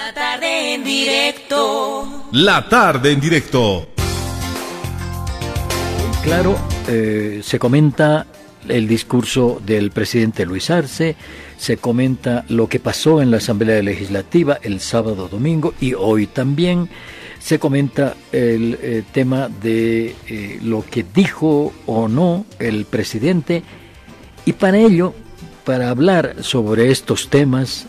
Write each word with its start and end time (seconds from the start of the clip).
La 0.00 0.14
tarde 0.14 0.74
en 0.74 0.82
directo. 0.82 2.24
La 2.32 2.68
tarde 2.70 3.12
en 3.12 3.20
directo. 3.20 3.88
Claro, 6.24 6.56
eh, 6.88 7.42
se 7.44 7.58
comenta 7.58 8.26
el 8.66 8.88
discurso 8.88 9.60
del 9.64 9.90
presidente 9.90 10.46
Luis 10.46 10.70
Arce, 10.70 11.16
se 11.58 11.76
comenta 11.76 12.46
lo 12.48 12.66
que 12.66 12.80
pasó 12.80 13.20
en 13.20 13.30
la 13.30 13.36
Asamblea 13.36 13.82
Legislativa 13.82 14.58
el 14.62 14.80
sábado 14.80 15.28
domingo 15.28 15.74
y 15.82 15.92
hoy 15.92 16.26
también 16.26 16.88
se 17.38 17.58
comenta 17.58 18.14
el 18.32 18.78
eh, 18.80 19.02
tema 19.12 19.50
de 19.50 20.16
eh, 20.28 20.58
lo 20.62 20.82
que 20.82 21.04
dijo 21.14 21.74
o 21.84 22.08
no 22.08 22.46
el 22.58 22.86
presidente 22.86 23.62
y 24.46 24.54
para 24.54 24.78
ello, 24.78 25.12
para 25.64 25.90
hablar 25.90 26.36
sobre 26.40 26.90
estos 26.90 27.28
temas 27.28 27.86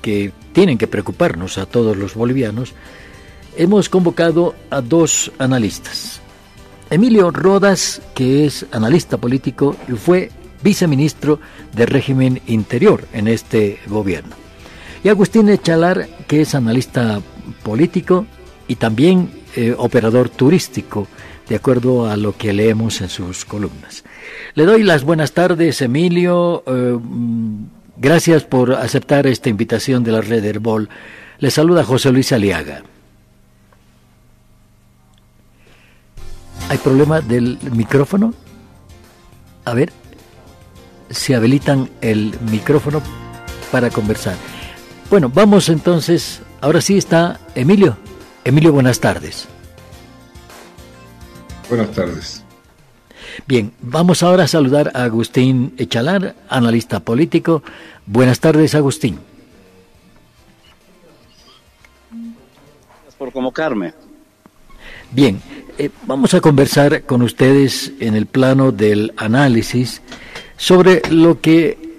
que 0.00 0.32
tienen 0.52 0.78
que 0.78 0.86
preocuparnos 0.86 1.58
a 1.58 1.66
todos 1.66 1.96
los 1.96 2.14
bolivianos, 2.14 2.74
hemos 3.56 3.88
convocado 3.88 4.54
a 4.70 4.80
dos 4.80 5.32
analistas. 5.38 6.20
Emilio 6.90 7.30
Rodas, 7.30 8.02
que 8.14 8.46
es 8.46 8.66
analista 8.72 9.16
político 9.16 9.76
y 9.88 9.92
fue 9.92 10.30
viceministro 10.62 11.38
de 11.74 11.86
régimen 11.86 12.40
interior 12.46 13.06
en 13.12 13.28
este 13.28 13.78
gobierno. 13.86 14.34
Y 15.02 15.08
Agustín 15.08 15.48
Echalar, 15.48 16.08
que 16.26 16.42
es 16.42 16.54
analista 16.54 17.20
político 17.62 18.26
y 18.68 18.74
también 18.76 19.30
eh, 19.56 19.74
operador 19.76 20.28
turístico, 20.28 21.06
de 21.48 21.56
acuerdo 21.56 22.08
a 22.08 22.16
lo 22.16 22.36
que 22.36 22.52
leemos 22.52 23.00
en 23.00 23.08
sus 23.08 23.44
columnas. 23.44 24.04
Le 24.54 24.64
doy 24.64 24.82
las 24.82 25.02
buenas 25.02 25.32
tardes, 25.32 25.82
Emilio. 25.82 26.62
Eh, 26.66 26.98
gracias 28.00 28.44
por 28.44 28.72
aceptar 28.72 29.26
esta 29.26 29.48
invitación 29.48 30.02
de 30.02 30.12
la 30.12 30.22
red 30.22 30.44
Herbol. 30.44 30.88
Le 31.38 31.50
saluda 31.50 31.84
José 31.84 32.10
Luis 32.10 32.32
Aliaga. 32.32 32.82
¿Hay 36.68 36.78
problema 36.78 37.20
del 37.20 37.58
micrófono? 37.72 38.34
A 39.64 39.74
ver, 39.74 39.92
si 41.10 41.34
habilitan 41.34 41.90
el 42.00 42.34
micrófono 42.50 43.02
para 43.70 43.90
conversar. 43.90 44.36
Bueno, 45.10 45.28
vamos 45.28 45.68
entonces, 45.68 46.40
ahora 46.60 46.80
sí 46.80 46.96
está 46.96 47.40
Emilio. 47.54 47.96
Emilio, 48.44 48.72
buenas 48.72 49.00
tardes. 49.00 49.48
Buenas 51.68 51.90
tardes. 51.90 52.44
Bien, 53.46 53.72
vamos 53.80 54.22
ahora 54.22 54.44
a 54.44 54.48
saludar 54.48 54.92
a 54.94 55.04
Agustín 55.04 55.74
Echalar, 55.78 56.34
analista 56.48 57.00
político. 57.00 57.62
Buenas 58.06 58.40
tardes, 58.40 58.74
Agustín. 58.74 59.18
Gracias 62.10 63.14
por 63.18 63.32
convocarme. 63.32 63.94
Bien, 65.12 65.40
eh, 65.78 65.90
vamos 66.06 66.34
a 66.34 66.40
conversar 66.40 67.02
con 67.02 67.22
ustedes 67.22 67.92
en 68.00 68.14
el 68.14 68.26
plano 68.26 68.70
del 68.70 69.12
análisis 69.16 70.02
sobre 70.56 71.02
lo 71.10 71.40
que 71.40 71.89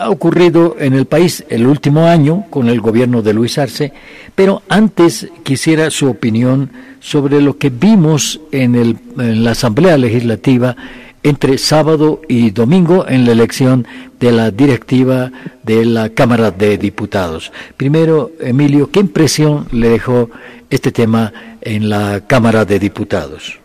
ha 0.00 0.08
ocurrido 0.08 0.76
en 0.78 0.94
el 0.94 1.04
país 1.04 1.44
el 1.50 1.66
último 1.66 2.06
año 2.06 2.46
con 2.48 2.70
el 2.70 2.80
gobierno 2.80 3.20
de 3.20 3.34
Luis 3.34 3.58
Arce, 3.58 3.92
pero 4.34 4.62
antes 4.70 5.28
quisiera 5.42 5.90
su 5.90 6.08
opinión 6.08 6.70
sobre 7.00 7.42
lo 7.42 7.58
que 7.58 7.68
vimos 7.68 8.40
en, 8.50 8.76
el, 8.76 8.96
en 9.18 9.44
la 9.44 9.50
Asamblea 9.50 9.98
Legislativa 9.98 10.74
entre 11.22 11.58
sábado 11.58 12.22
y 12.28 12.50
domingo 12.50 13.06
en 13.06 13.26
la 13.26 13.32
elección 13.32 13.86
de 14.18 14.32
la 14.32 14.50
directiva 14.50 15.30
de 15.64 15.84
la 15.84 16.08
Cámara 16.08 16.50
de 16.50 16.78
Diputados. 16.78 17.52
Primero, 17.76 18.32
Emilio, 18.40 18.90
¿qué 18.90 19.00
impresión 19.00 19.66
le 19.70 19.90
dejó 19.90 20.30
este 20.70 20.92
tema 20.92 21.30
en 21.60 21.90
la 21.90 22.22
Cámara 22.26 22.64
de 22.64 22.78
Diputados? 22.78 23.58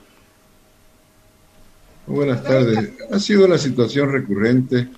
Buenas 2.06 2.44
tardes. 2.44 2.92
Ha 3.10 3.20
sido 3.20 3.46
una 3.46 3.58
situación 3.58 4.12
recurrente 4.12 4.90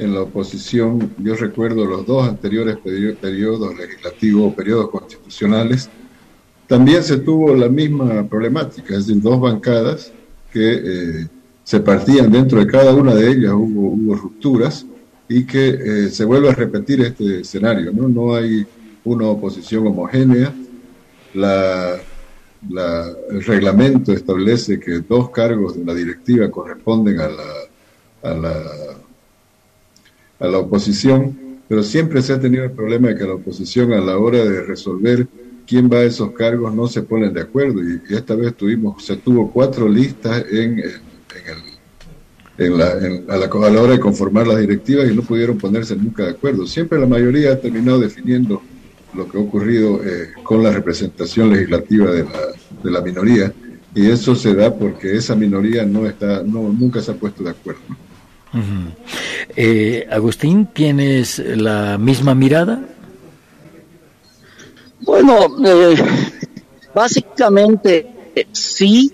en 0.00 0.14
la 0.14 0.22
oposición. 0.22 1.12
Yo 1.18 1.34
recuerdo 1.34 1.84
los 1.84 2.06
dos 2.06 2.28
anteriores 2.28 2.78
periodos 3.20 3.76
legislativos, 3.76 4.54
periodos 4.54 4.90
constitucionales. 4.90 5.88
También 6.66 7.02
se 7.02 7.18
tuvo 7.18 7.54
la 7.54 7.68
misma 7.68 8.26
problemática, 8.28 8.94
es 8.94 9.06
decir, 9.06 9.22
dos 9.22 9.40
bancadas 9.40 10.12
que 10.52 10.72
eh, 10.72 11.28
se 11.64 11.80
partían 11.80 12.30
dentro 12.30 12.58
de 12.58 12.66
cada 12.66 12.94
una 12.94 13.14
de 13.14 13.30
ellas, 13.30 13.52
hubo, 13.52 13.90
hubo 13.90 14.14
rupturas 14.14 14.86
y 15.28 15.44
que 15.44 15.68
eh, 15.68 16.10
se 16.10 16.24
vuelve 16.24 16.48
a 16.48 16.54
repetir 16.54 17.00
este 17.02 17.40
escenario. 17.40 17.92
¿no? 17.92 18.08
no 18.08 18.34
hay 18.34 18.66
una 19.04 19.26
oposición 19.26 19.86
homogénea. 19.86 20.52
La 21.34 22.00
el 22.68 23.44
reglamento 23.44 24.12
establece 24.12 24.78
que 24.78 25.00
dos 25.00 25.30
cargos 25.30 25.76
de 25.76 25.84
la 25.84 25.94
directiva 25.94 26.50
corresponden 26.50 27.20
a 27.20 27.28
la, 27.28 28.30
a 28.30 28.34
la, 28.34 28.54
a 30.40 30.48
la 30.48 30.58
oposición, 30.58 31.36
pero 31.68 31.82
siempre 31.82 32.22
se 32.22 32.32
ha 32.32 32.40
tenido 32.40 32.64
el 32.64 32.72
problema 32.72 33.08
de 33.08 33.16
que 33.16 33.24
la 33.24 33.34
oposición 33.34 33.92
a 33.92 34.00
la 34.00 34.18
hora 34.18 34.44
de 34.44 34.62
resolver 34.62 35.28
quién 35.66 35.88
va 35.88 35.98
a 35.98 36.04
esos 36.04 36.32
cargos 36.32 36.74
no 36.74 36.88
se 36.88 37.02
ponen 37.02 37.32
de 37.32 37.42
acuerdo. 37.42 37.80
Y, 37.82 38.14
esta 38.14 38.34
vez 38.34 38.56
tuvimos, 38.56 39.04
se 39.04 39.16
tuvo 39.16 39.52
cuatro 39.52 39.88
listas 39.88 40.44
en, 40.50 40.80
en, 40.80 40.84
el, 42.58 42.66
en, 42.66 42.78
la, 42.78 42.86
a, 43.32 43.36
la, 43.36 43.46
a 43.46 43.70
la 43.70 43.82
hora 43.82 43.92
de 43.92 44.00
conformar 44.00 44.46
las 44.46 44.58
directivas 44.58 45.08
y 45.08 45.14
no 45.14 45.22
pudieron 45.22 45.58
ponerse 45.58 45.94
nunca 45.94 46.24
de 46.24 46.30
acuerdo. 46.30 46.66
Siempre 46.66 46.98
la 46.98 47.06
mayoría 47.06 47.52
ha 47.52 47.60
terminado 47.60 48.00
definiendo 48.00 48.62
lo 49.14 49.28
que 49.28 49.38
ha 49.38 49.40
ocurrido 49.40 50.00
eh, 50.04 50.30
con 50.42 50.62
la 50.62 50.72
representación 50.72 51.50
legislativa 51.50 52.10
de 52.10 52.24
la, 52.24 52.40
de 52.82 52.90
la 52.90 53.00
minoría. 53.00 53.52
Y 53.94 54.10
eso 54.10 54.34
se 54.34 54.54
da 54.54 54.74
porque 54.74 55.16
esa 55.16 55.34
minoría 55.36 55.84
no 55.84 56.06
está 56.06 56.42
no 56.42 56.72
nunca 56.72 57.00
se 57.00 57.10
ha 57.10 57.14
puesto 57.14 57.42
de 57.42 57.50
acuerdo 57.50 57.80
eh, 59.56 60.08
Agustín 60.10 60.66
tienes 60.66 61.38
la 61.38 61.98
misma 61.98 62.34
mirada 62.34 62.80
bueno 65.00 65.46
eh, 65.64 65.96
básicamente 66.94 68.20
sí. 68.52 69.12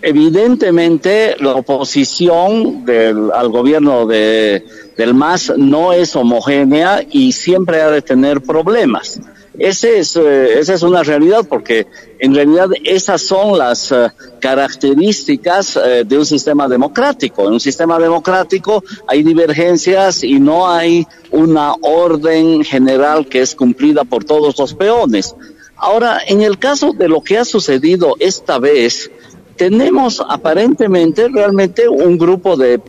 Evidentemente 0.00 1.34
la 1.40 1.54
oposición 1.56 2.84
del, 2.84 3.32
al 3.32 3.48
gobierno 3.48 4.06
de, 4.06 4.64
del 4.96 5.12
MAS 5.12 5.52
no 5.56 5.92
es 5.92 6.14
homogénea 6.14 7.04
y 7.10 7.32
siempre 7.32 7.80
ha 7.82 7.90
de 7.90 8.00
tener 8.00 8.40
problemas. 8.40 9.20
Ese 9.58 9.98
es, 9.98 10.14
eh, 10.16 10.60
esa 10.60 10.74
es 10.74 10.82
una 10.82 11.02
realidad 11.02 11.44
porque 11.48 11.86
en 12.18 12.34
realidad 12.34 12.68
esas 12.84 13.22
son 13.22 13.58
las 13.58 13.90
uh, 13.90 14.08
características 14.40 15.76
uh, 15.76 16.04
de 16.04 16.18
un 16.18 16.24
sistema 16.24 16.68
democrático. 16.68 17.46
En 17.46 17.54
un 17.54 17.60
sistema 17.60 17.98
democrático 17.98 18.84
hay 19.06 19.22
divergencias 19.22 20.22
y 20.22 20.38
no 20.38 20.70
hay 20.70 21.06
una 21.32 21.74
orden 21.80 22.62
general 22.62 23.26
que 23.26 23.40
es 23.40 23.54
cumplida 23.54 24.04
por 24.04 24.24
todos 24.24 24.56
los 24.58 24.74
peones. 24.74 25.34
Ahora, 25.76 26.20
en 26.26 26.42
el 26.42 26.58
caso 26.58 26.92
de 26.92 27.08
lo 27.08 27.20
que 27.22 27.38
ha 27.38 27.44
sucedido 27.44 28.14
esta 28.18 28.58
vez, 28.58 29.10
tenemos 29.56 30.22
aparentemente 30.28 31.28
realmente 31.28 31.88
un 31.88 32.16
grupo 32.16 32.56
de, 32.56 32.80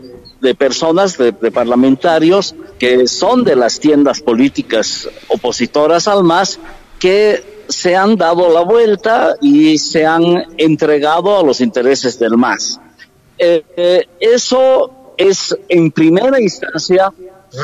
de 0.42 0.56
personas, 0.56 1.18
de, 1.18 1.34
parlamentarios, 1.34 2.56
que 2.80 3.08
son 3.08 3.44
de 3.44 3.56
las 3.56 3.80
tiendas 3.80 4.22
políticas 4.22 5.10
opositoras 5.28 6.08
al 6.08 6.24
MAS, 6.24 6.60
que 6.98 7.64
se 7.68 7.96
han 7.96 8.16
dado 8.16 8.52
la 8.52 8.62
vuelta 8.62 9.36
y 9.42 9.78
se 9.78 10.06
han 10.06 10.56
entregado 10.58 11.38
a 11.38 11.44
los 11.44 11.62
intereses 11.62 12.18
del 12.18 12.38
MAS. 12.38 12.80
Eh, 13.38 14.08
eso 14.20 15.14
es 15.18 15.56
en 15.68 15.92
primera 15.92 16.40
instancia 16.42 17.14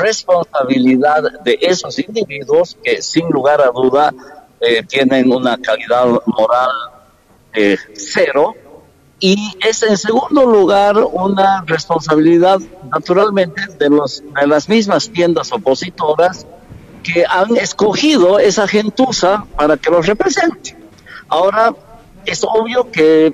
responsabilidad 0.02 1.24
de 1.44 1.58
esos 1.62 1.98
individuos 2.00 2.78
que 2.84 3.02
sin 3.02 3.28
lugar 3.30 3.62
a 3.62 3.72
duda 3.72 4.14
eh, 4.60 4.84
tienen 4.84 5.32
una 5.32 5.58
calidad 5.58 6.06
moral 6.26 6.72
eh, 7.54 7.78
cero 7.94 8.56
y 9.20 9.54
es 9.66 9.82
en 9.84 9.98
segundo 9.98 10.46
lugar 10.46 10.98
una 10.98 11.64
responsabilidad 11.66 12.60
naturalmente 12.92 13.62
de, 13.80 13.90
los, 13.90 14.24
de 14.40 14.48
las 14.48 14.68
mismas 14.68 15.10
tiendas 15.10 15.52
opositoras 15.52 16.46
que 17.02 17.24
han 17.28 17.56
escogido 17.56 18.40
esa 18.40 18.68
gentuza 18.68 19.46
para 19.56 19.78
que 19.78 19.90
los 19.90 20.06
represente. 20.06 20.76
Ahora, 21.30 21.74
es 22.26 22.44
obvio 22.44 22.92
que 22.92 23.34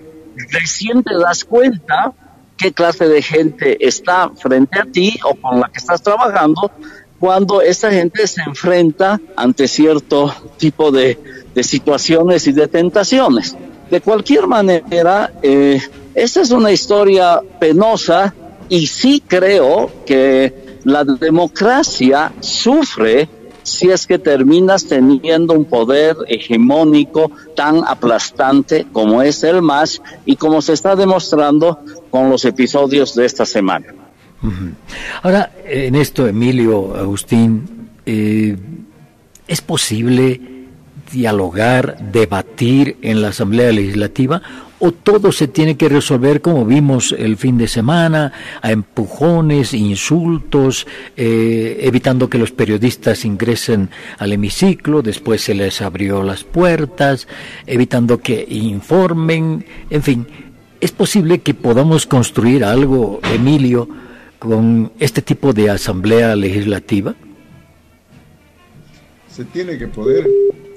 recién 0.52 1.04
te 1.04 1.18
das 1.18 1.46
cuenta 1.46 2.14
qué 2.58 2.74
clase 2.74 3.08
de 3.08 3.22
gente 3.22 3.86
está 3.86 4.30
frente 4.36 4.80
a 4.80 4.86
ti 4.86 5.20
o 5.24 5.36
con 5.36 5.60
la 5.60 5.70
que 5.70 5.80
estás 5.80 6.02
trabajando 6.02 6.72
cuando 7.20 7.62
esa 7.62 7.92
gente 7.92 8.28
se 8.28 8.42
enfrenta 8.42 9.20
ante 9.36 9.68
cierto 9.68 10.34
tipo 10.58 10.92
de, 10.92 11.18
de 11.56 11.64
situaciones 11.64 12.48
y 12.48 12.52
de 12.52 12.68
tentaciones. 12.68 13.56
De 13.92 14.00
cualquier 14.00 14.48
manera, 14.48 15.34
eh, 15.44 15.82
esta 16.16 16.42
es 16.42 16.52
una 16.52 16.72
historia 16.72 17.42
penosa 17.60 18.34
y 18.70 18.88
sí 18.88 19.22
creo 19.28 19.92
que 20.06 20.80
la 20.86 21.04
democracia 21.04 22.32
sufre 22.40 23.28
si 23.64 23.90
es 23.90 24.08
que 24.08 24.18
terminas 24.18 24.86
teniendo 24.86 25.54
un 25.54 25.66
poder 25.66 26.16
hegemónico 26.30 27.32
tan 27.54 27.84
aplastante 27.86 28.88
como 28.94 29.22
es 29.22 29.44
el 29.44 29.62
MAS 29.62 30.02
y 30.26 30.38
como 30.38 30.62
se 30.62 30.72
está 30.72 30.96
demostrando 30.96 31.80
con 32.10 32.30
los 32.30 32.46
episodios 32.46 33.14
de 33.14 33.26
esta 33.26 33.46
semana. 33.46 33.88
Ahora, 35.22 35.52
en 35.66 35.96
esto, 35.96 36.28
Emilio, 36.28 36.96
Agustín, 36.96 37.90
eh, 38.06 38.58
¿es 39.48 39.62
posible 39.62 40.51
dialogar, 41.12 41.98
debatir 42.12 42.98
en 43.02 43.22
la 43.22 43.30
Asamblea 43.30 43.72
Legislativa 43.72 44.42
o 44.82 44.92
todo 44.92 45.32
se 45.32 45.48
tiene 45.48 45.78
que 45.78 45.90
resolver 45.90 46.42
como 46.42 46.66
vimos 46.66 47.16
el 47.18 47.38
fin 47.38 47.58
de 47.60 47.68
semana, 47.68 48.34
a 48.64 48.72
empujones, 48.72 49.76
insultos, 49.76 50.88
eh, 51.16 51.78
evitando 51.82 52.30
que 52.30 52.40
los 52.40 52.52
periodistas 52.52 53.24
ingresen 53.24 53.92
al 54.18 54.34
hemiciclo, 54.34 55.04
después 55.04 55.44
se 55.44 55.54
les 55.54 55.82
abrió 55.84 56.24
las 56.24 56.44
puertas, 56.44 57.28
evitando 57.68 58.18
que 58.18 58.44
informen, 58.50 59.64
en 59.92 60.02
fin, 60.02 60.28
¿es 60.80 60.92
posible 60.92 61.42
que 61.42 61.54
podamos 61.54 62.08
construir 62.08 62.66
algo, 62.66 63.22
Emilio, 63.36 63.88
con 64.40 64.92
este 64.98 65.22
tipo 65.22 65.54
de 65.54 65.70
asamblea 65.70 66.36
legislativa? 66.36 67.14
Se 69.30 69.46
tiene 69.46 69.78
que 69.78 69.88
poder, 69.88 70.28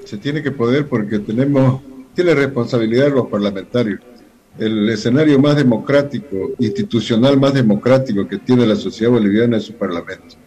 se 0.05 0.17
tiene 0.17 0.41
que 0.41 0.51
poder 0.51 0.87
porque 0.87 1.19
tenemos 1.19 1.81
tiene 2.15 2.33
responsabilidad 2.33 3.13
los 3.13 3.27
parlamentarios. 3.27 3.99
El 4.57 4.87
escenario 4.89 5.37
más 5.37 5.57
democrático, 5.57 6.51
institucional 6.59 7.37
más 7.37 7.53
democrático 7.53 8.25
que 8.25 8.37
tiene 8.37 8.65
la 8.65 8.77
sociedad 8.77 9.11
boliviana 9.11 9.57
es 9.57 9.63
su 9.63 9.73
parlamento. 9.73 10.37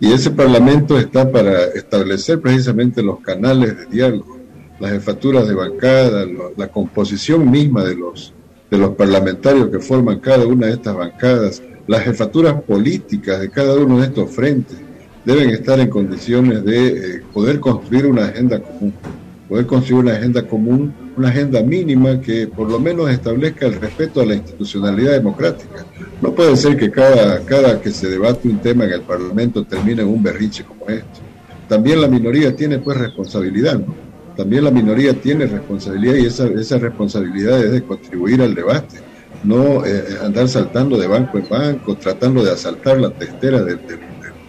Y 0.00 0.10
ese 0.10 0.30
parlamento 0.30 0.98
está 0.98 1.30
para 1.30 1.64
establecer 1.64 2.40
precisamente 2.40 3.02
los 3.02 3.20
canales 3.20 3.76
de 3.76 3.86
diálogo, 3.86 4.38
las 4.80 4.92
jefaturas 4.92 5.46
de 5.46 5.54
bancada, 5.54 6.24
la 6.56 6.68
composición 6.68 7.50
misma 7.50 7.84
de 7.84 7.96
los, 7.96 8.32
de 8.70 8.78
los 8.78 8.94
parlamentarios 8.94 9.68
que 9.68 9.80
forman 9.80 10.20
cada 10.20 10.46
una 10.46 10.68
de 10.68 10.72
estas 10.72 10.96
bancadas, 10.96 11.62
las 11.86 12.02
jefaturas 12.04 12.62
políticas 12.62 13.40
de 13.40 13.50
cada 13.50 13.74
uno 13.74 13.98
de 14.00 14.06
estos 14.06 14.30
frentes 14.30 14.78
deben 15.24 15.50
estar 15.50 15.78
en 15.80 15.90
condiciones 15.90 16.64
de 16.64 16.88
eh, 16.88 17.22
poder 17.32 17.60
construir 17.60 18.06
una 18.06 18.26
agenda 18.26 18.60
común 18.60 18.94
poder 19.48 19.66
construir 19.66 20.04
una 20.04 20.12
agenda 20.12 20.42
común, 20.46 20.92
una 21.16 21.28
agenda 21.28 21.62
mínima 21.62 22.20
que 22.20 22.46
por 22.46 22.70
lo 22.70 22.78
menos 22.78 23.10
establezca 23.10 23.66
el 23.66 23.80
respeto 23.80 24.20
a 24.20 24.26
la 24.26 24.34
institucionalidad 24.34 25.12
democrática. 25.12 25.86
No 26.20 26.34
puede 26.34 26.56
ser 26.56 26.76
que 26.76 26.90
cada, 26.90 27.40
cada 27.40 27.80
que 27.80 27.90
se 27.90 28.08
debate 28.08 28.48
un 28.48 28.58
tema 28.58 28.84
en 28.84 28.92
el 28.92 29.02
Parlamento 29.02 29.64
termine 29.64 30.02
en 30.02 30.08
un 30.08 30.22
berriche 30.22 30.64
como 30.64 30.86
este. 30.88 31.20
También 31.66 32.00
la 32.00 32.08
minoría 32.08 32.54
tiene 32.54 32.78
pues 32.78 32.98
responsabilidad, 32.98 33.78
¿no? 33.78 33.94
También 34.36 34.64
la 34.64 34.70
minoría 34.70 35.14
tiene 35.14 35.46
responsabilidad 35.46 36.14
y 36.14 36.26
esa, 36.26 36.46
esa 36.46 36.78
responsabilidad 36.78 37.60
es 37.64 37.72
de 37.72 37.82
contribuir 37.82 38.40
al 38.40 38.54
debate, 38.54 38.98
no 39.42 39.84
eh, 39.84 40.04
andar 40.22 40.48
saltando 40.48 40.96
de 40.96 41.08
banco 41.08 41.38
en 41.38 41.48
banco, 41.48 41.96
tratando 41.96 42.44
de 42.44 42.52
asaltar 42.52 43.00
la 43.00 43.10
testera 43.10 43.64
del, 43.64 43.80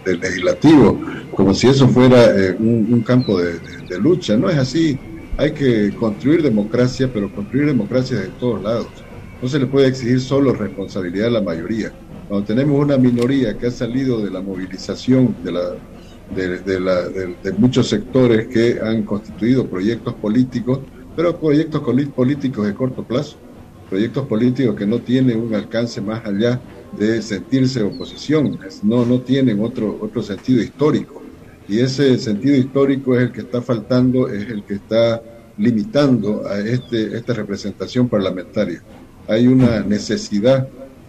legislativo, 0.04 1.00
como 1.34 1.54
si 1.54 1.68
eso 1.68 1.88
fuera 1.88 2.36
eh, 2.36 2.56
un, 2.58 3.02
campo 3.02 3.38
de 3.38 3.58
de 3.90 3.98
lucha. 3.98 4.36
No 4.36 4.48
es 4.48 4.56
así. 4.56 4.98
Hay 5.36 5.52
que 5.52 5.92
construir 5.98 6.42
democracia, 6.42 7.10
pero 7.12 7.32
construir 7.32 7.66
democracia 7.66 8.18
de 8.18 8.28
todos 8.28 8.62
lados. 8.62 8.86
No 9.42 9.48
se 9.48 9.58
le 9.58 9.66
puede 9.66 9.88
exigir 9.88 10.20
solo 10.20 10.52
responsabilidad 10.52 11.28
a 11.28 11.30
la 11.30 11.42
mayoría. 11.42 11.92
Cuando 12.28 12.46
tenemos 12.46 12.80
una 12.80 12.96
minoría 12.96 13.58
que 13.58 13.66
ha 13.66 13.70
salido 13.70 14.22
de 14.22 14.30
la 14.30 14.40
movilización 14.40 15.34
de, 15.42 15.52
la, 15.52 15.70
de, 16.34 16.80
la, 16.80 17.08
de, 17.08 17.52
muchos 17.58 17.88
sectores 17.88 18.48
que 18.48 18.78
han 18.80 19.02
constituido 19.02 19.66
proyectos 19.66 20.14
políticos, 20.14 20.80
pero 21.16 21.36
proyectos 21.36 21.82
políticos 22.14 22.66
de 22.66 22.74
corto 22.74 23.02
plazo, 23.02 23.36
proyectos 23.88 24.26
políticos 24.26 24.76
que 24.76 24.86
no 24.86 25.00
tienen 25.00 25.40
un 25.40 25.54
alcance 25.54 26.00
más 26.00 26.24
allá 26.24 26.60
de 26.96 27.22
sentirse 27.22 27.82
oposición, 27.82 28.58
no, 28.82 29.04
no 29.04 29.20
tienen 29.20 29.60
otro, 29.60 29.98
otro 30.00 30.22
sentido 30.22 30.62
histórico. 30.62 31.22
Y 31.68 31.78
ese 31.78 32.18
sentido 32.18 32.56
histórico 32.56 33.16
es 33.16 33.22
el 33.22 33.32
que 33.32 33.42
está 33.42 33.62
faltando, 33.62 34.28
es 34.28 34.48
el 34.48 34.64
que 34.64 34.74
está 34.74 35.22
limitando 35.56 36.46
a 36.46 36.58
este, 36.58 37.16
esta 37.16 37.32
representación 37.32 38.08
parlamentaria. 38.08 38.82
Hay 39.28 39.46
una 39.46 39.80
necesidad 39.80 40.66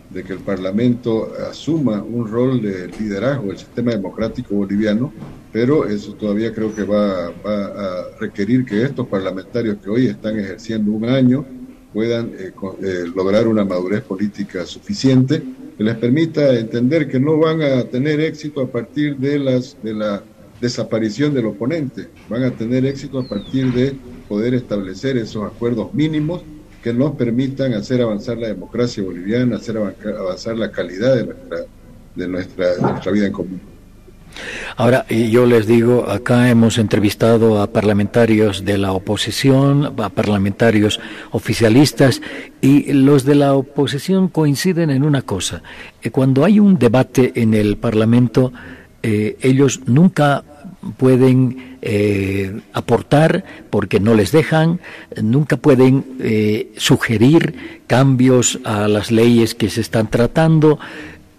de 0.09 0.23
que 0.23 0.33
el 0.33 0.39
Parlamento 0.39 1.31
asuma 1.49 2.03
un 2.03 2.27
rol 2.27 2.61
de 2.61 2.87
liderazgo 2.99 3.47
del 3.47 3.57
sistema 3.57 3.91
democrático 3.91 4.53
boliviano, 4.53 5.11
pero 5.51 5.87
eso 5.87 6.13
todavía 6.13 6.53
creo 6.53 6.75
que 6.75 6.83
va, 6.83 7.27
a 7.27 8.03
requerir 8.19 8.65
que 8.65 8.83
estos 8.83 9.07
parlamentarios 9.07 9.77
que 9.81 9.89
hoy 9.89 10.07
están 10.07 10.37
ejerciendo 10.37 10.91
un 10.91 11.05
año 11.05 11.45
puedan 11.93 12.31
eh, 12.37 12.53
eh, 12.83 13.03
lograr 13.15 13.47
una 13.47 13.65
madurez 13.65 14.01
política 14.01 14.65
suficiente 14.65 15.41
que 15.81 15.85
les 15.85 15.95
permita 15.95 16.53
entender 16.59 17.07
que 17.07 17.19
no 17.19 17.39
van 17.39 17.63
a 17.63 17.83
tener 17.85 18.19
éxito 18.19 18.61
a 18.61 18.71
partir 18.71 19.17
de 19.17 19.39
las 19.39 19.81
de 19.81 19.95
la 19.95 20.21
desaparición 20.61 21.33
del 21.33 21.47
oponente. 21.47 22.07
Van 22.29 22.43
a 22.43 22.51
tener 22.51 22.85
éxito 22.85 23.17
a 23.17 23.27
partir 23.27 23.73
de 23.73 23.95
poder 24.29 24.53
establecer 24.53 25.17
esos 25.17 25.43
acuerdos 25.43 25.91
mínimos 25.91 26.43
que 26.83 26.93
nos 26.93 27.15
permitan 27.15 27.73
hacer 27.73 27.99
avanzar 27.99 28.37
la 28.37 28.49
democracia 28.49 29.01
boliviana, 29.01 29.55
hacer 29.55 29.75
avanzar 29.77 30.55
la 30.55 30.71
calidad 30.71 31.15
de 31.15 31.25
nuestra, 31.25 31.57
de 32.13 32.27
nuestra, 32.27 32.75
de 32.75 32.81
nuestra 32.81 33.11
vida 33.11 33.25
en 33.25 33.33
común. 33.33 33.70
Ahora, 34.77 35.05
yo 35.07 35.45
les 35.45 35.67
digo, 35.67 36.09
acá 36.09 36.49
hemos 36.49 36.77
entrevistado 36.77 37.61
a 37.61 37.67
parlamentarios 37.67 38.65
de 38.65 38.77
la 38.77 38.93
oposición, 38.93 39.93
a 39.97 40.09
parlamentarios 40.09 40.99
oficialistas, 41.31 42.21
y 42.61 42.93
los 42.93 43.25
de 43.25 43.35
la 43.35 43.53
oposición 43.53 44.27
coinciden 44.27 44.89
en 44.89 45.03
una 45.03 45.21
cosa. 45.21 45.61
Eh, 46.01 46.11
cuando 46.11 46.45
hay 46.45 46.59
un 46.59 46.77
debate 46.77 47.33
en 47.35 47.53
el 47.53 47.77
Parlamento, 47.77 48.51
eh, 49.03 49.37
ellos 49.41 49.81
nunca 49.87 50.43
pueden 50.97 51.77
eh, 51.81 52.59
aportar 52.73 53.43
porque 53.69 53.99
no 53.99 54.15
les 54.15 54.31
dejan, 54.31 54.79
nunca 55.21 55.57
pueden 55.57 56.71
sugerir 56.77 57.81
cambios 57.85 58.59
a 58.63 58.87
las 58.87 59.11
leyes 59.11 59.53
que 59.53 59.69
se 59.69 59.81
están 59.81 60.09
tratando, 60.09 60.79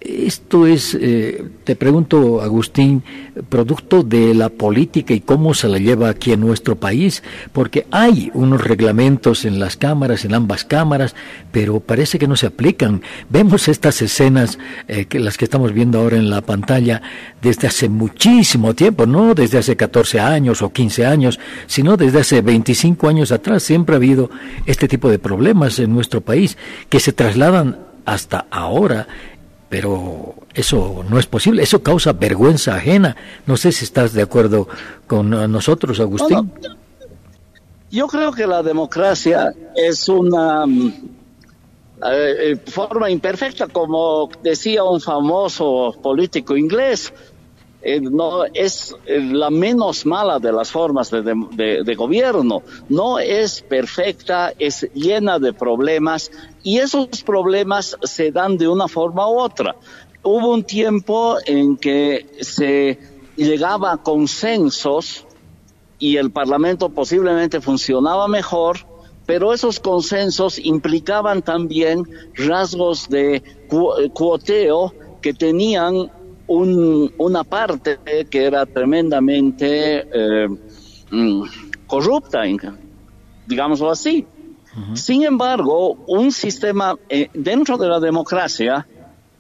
esto 0.05 0.67
es, 0.67 0.97
eh, 1.01 1.45
te 1.65 1.77
pregunto, 1.77 2.41
Agustín, 2.43 3.03
producto 3.49 4.03
de 4.03 4.35
la 4.35 4.49
política 4.49 5.15
y 5.15 5.21
cómo 5.21 5.55
se 5.55 5.69
la 5.69 5.79
lleva 5.79 6.09
aquí 6.09 6.33
en 6.33 6.41
nuestro 6.41 6.77
país, 6.77 7.23
porque 7.53 7.87
hay 7.91 8.31
unos 8.35 8.63
reglamentos 8.63 9.45
en 9.45 9.59
las 9.59 9.77
cámaras, 9.77 10.25
en 10.25 10.35
ambas 10.35 10.65
cámaras, 10.65 11.15
pero 11.51 11.81
parece 11.81 12.19
que 12.19 12.27
no 12.27 12.37
se 12.37 12.47
aplican. 12.47 13.03
Vemos 13.29 13.69
estas 13.69 14.03
escenas, 14.03 14.59
eh, 14.89 15.07
que 15.07 15.21
las 15.21 15.39
que 15.39 15.45
estamos 15.45 15.73
viendo 15.73 16.01
ahora 16.01 16.17
en 16.17 16.31
la 16.31 16.41
pantalla, 16.41 17.03
desde 17.41 17.69
hace 17.69 17.89
muchísimo 17.89 18.75
tiempo, 18.75 19.07
no 19.07 19.35
desde 19.35 19.59
hace 19.59 19.77
14 19.77 20.21
años 20.21 20.63
o 20.63 20.73
15 20.73 21.07
años, 21.07 21.39
sino 21.67 21.97
desde 21.97 22.21
hace 22.21 22.41
25 22.43 23.09
años 23.09 23.33
atrás. 23.33 23.63
Siempre 23.63 23.95
ha 23.95 23.99
habido 23.99 24.31
este 24.67 24.89
tipo 24.89 25.11
de 25.11 25.19
problemas 25.19 25.79
en 25.79 25.93
nuestro 25.93 26.21
país 26.21 26.57
que 26.89 27.01
se 27.01 27.13
trasladan 27.13 27.93
hasta 28.05 28.47
ahora 28.51 29.07
pero 29.73 30.35
eso 30.53 31.03
no 31.09 31.19
es 31.19 31.25
posible, 31.25 31.63
eso 31.63 31.83
causa 31.83 32.13
vergüenza 32.13 32.77
ajena. 32.77 33.17
No 33.47 33.57
sé 33.57 33.73
si 33.73 33.87
estás 33.87 34.13
de 34.13 34.21
acuerdo 34.21 34.69
con 35.07 35.31
nosotros, 35.31 35.99
Agustín. 35.99 36.53
Yo 37.91 38.07
creo 38.07 38.33
que 38.33 38.47
la 38.47 38.63
democracia 38.63 39.51
es 39.75 40.11
una 40.11 40.67
mm, 40.67 40.89
eh, 42.05 42.35
eh, 42.39 42.57
forma 42.67 43.09
imperfecta, 43.09 43.67
como 43.67 44.29
decía 44.43 44.85
un 44.85 45.01
famoso 45.01 45.97
político 46.03 46.55
inglés. 46.55 47.11
Eh, 47.85 48.01
no 48.01 48.45
es 48.45 48.95
la 49.07 49.51
menos 49.51 50.07
mala 50.07 50.39
de 50.39 50.53
las 50.53 50.71
formas 50.71 51.11
de, 51.11 51.95
gobierno. 51.97 52.63
No 52.89 53.19
es 53.19 53.61
perfecta, 53.63 54.53
es 54.57 54.89
llena 54.95 55.41
de 55.41 55.53
problemas 55.53 56.31
y 56.63 56.79
esos 56.79 57.23
problemas 57.25 57.97
se 58.03 58.31
dan 58.31 58.57
de 58.57 58.69
una 58.69 58.87
forma 58.87 59.29
u 59.29 59.41
otra. 59.41 59.75
Hubo 60.23 60.55
un 60.55 60.63
tiempo 60.63 61.39
en 61.45 61.77
que 61.77 62.27
se 62.41 63.01
llegaba 63.37 63.93
a 63.93 63.97
consensos 63.97 65.27
y 65.99 66.17
el 66.19 66.31
Parlamento 66.31 66.89
posiblemente 66.89 67.61
funcionaba 67.61 68.29
mejor, 68.29 68.79
pero 69.27 69.53
esos 69.53 69.81
consensos 69.81 70.57
implicaban 70.59 71.43
también 71.43 72.05
rasgos 72.35 73.09
de 73.09 73.43
cuoteo 74.15 74.95
que 75.21 75.35
tenían 75.35 76.11
una 76.47 77.45
parte 77.45 77.99
que 78.31 78.45
era 78.45 78.67
tremendamente 78.67 80.07
eh, 80.13 80.49
mm, 81.11 81.43
corrupta, 81.87 82.43
digámoslo 83.47 83.91
así. 83.91 84.27
Sin 84.95 85.23
embargo, 85.23 85.99
un 86.07 86.33
sistema 86.33 86.97
eh, 87.09 87.29
dentro 87.35 87.77
de 87.77 87.89
la 87.89 88.01
democracia, 88.01 88.87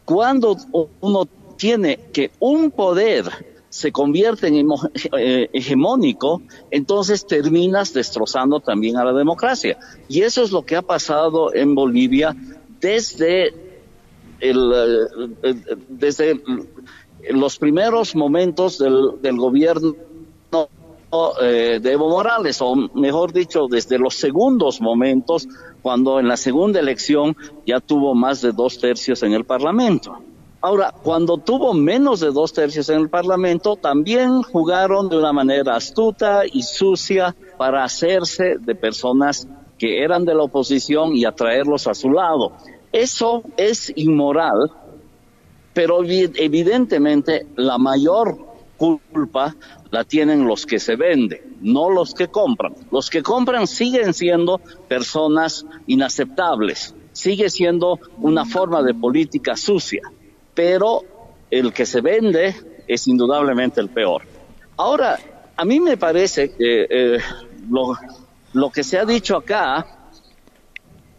cuando 0.04 0.56
uno 1.00 1.26
tiene 1.56 1.98
que 2.12 2.32
un 2.38 2.70
poder 2.70 3.30
se 3.72 3.90
convierte 3.90 4.48
en 4.48 4.68
eh, 5.16 5.48
hegemónico, 5.50 6.42
entonces 6.70 7.26
terminas 7.26 7.94
destrozando 7.94 8.60
también 8.60 8.98
a 8.98 9.04
la 9.04 9.14
democracia. 9.14 9.78
Y 10.08 10.20
eso 10.20 10.42
es 10.42 10.50
lo 10.50 10.66
que 10.66 10.76
ha 10.76 10.82
pasado 10.82 11.54
en 11.54 11.74
Bolivia 11.74 12.36
desde, 12.82 13.54
el, 14.42 14.72
eh, 15.42 15.54
desde 15.88 16.42
los 17.30 17.58
primeros 17.58 18.16
momentos 18.16 18.78
del, 18.78 19.20
del 19.22 19.36
gobierno 19.36 19.94
eh, 21.40 21.78
de 21.80 21.92
Evo 21.92 22.08
Morales, 22.08 22.60
o 22.60 22.74
mejor 22.74 23.32
dicho, 23.32 23.66
desde 23.70 23.98
los 23.98 24.14
segundos 24.14 24.80
momentos, 24.80 25.46
cuando 25.80 26.18
en 26.18 26.26
la 26.26 26.36
segunda 26.36 26.80
elección 26.80 27.36
ya 27.66 27.80
tuvo 27.80 28.14
más 28.14 28.40
de 28.42 28.52
dos 28.52 28.78
tercios 28.78 29.22
en 29.22 29.32
el 29.32 29.44
Parlamento. 29.44 30.18
Ahora, 30.60 30.94
cuando 31.02 31.38
tuvo 31.38 31.74
menos 31.74 32.20
de 32.20 32.30
dos 32.30 32.52
tercios 32.52 32.88
en 32.88 33.00
el 33.00 33.10
Parlamento, 33.10 33.76
también 33.76 34.42
jugaron 34.42 35.08
de 35.08 35.18
una 35.18 35.32
manera 35.32 35.76
astuta 35.76 36.42
y 36.50 36.62
sucia 36.62 37.34
para 37.58 37.84
hacerse 37.84 38.56
de 38.58 38.74
personas 38.74 39.46
que 39.76 40.02
eran 40.02 40.24
de 40.24 40.34
la 40.34 40.44
oposición 40.44 41.14
y 41.14 41.24
atraerlos 41.24 41.88
a 41.88 41.94
su 41.94 42.10
lado. 42.10 42.52
Eso 42.92 43.42
es 43.56 43.92
inmoral, 43.96 44.70
pero 45.72 46.02
evidentemente 46.04 47.46
la 47.56 47.78
mayor 47.78 48.38
culpa 48.76 49.54
la 49.90 50.04
tienen 50.04 50.46
los 50.46 50.66
que 50.66 50.78
se 50.78 50.96
venden, 50.96 51.56
no 51.60 51.90
los 51.90 52.14
que 52.14 52.28
compran. 52.28 52.74
Los 52.90 53.10
que 53.10 53.22
compran 53.22 53.66
siguen 53.66 54.12
siendo 54.12 54.58
personas 54.88 55.64
inaceptables, 55.86 56.94
sigue 57.12 57.48
siendo 57.48 57.98
una 58.18 58.44
forma 58.44 58.82
de 58.82 58.94
política 58.94 59.56
sucia 59.56 60.02
pero 60.54 61.02
el 61.50 61.72
que 61.72 61.86
se 61.86 62.00
vende 62.00 62.54
es 62.86 63.06
indudablemente 63.08 63.80
el 63.80 63.88
peor. 63.88 64.22
Ahora, 64.76 65.18
a 65.56 65.64
mí 65.64 65.80
me 65.80 65.96
parece 65.96 66.52
que 66.52 66.86
eh, 66.88 67.18
lo, 68.52 68.70
que 68.70 68.82
se 68.82 68.98
ha 68.98 69.04
dicho 69.04 69.36
acá 69.36 70.01